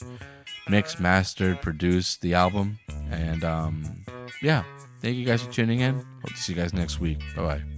mixed, 0.69 0.99
mastered, 0.99 1.61
produced 1.61 2.21
the 2.21 2.33
album. 2.33 2.79
And 3.11 3.43
um, 3.43 4.05
yeah, 4.41 4.63
Thank 5.03 5.17
you 5.17 5.25
guys 5.25 5.43
for 5.43 5.51
tuning 5.51 5.81
in. 5.81 5.95
Hope 5.95 6.29
to 6.29 6.37
see 6.37 6.53
you 6.53 6.61
guys 6.61 6.73
next 6.73 7.01
week. 7.01 7.19
Bye 7.35 7.41
bye. 7.41 7.72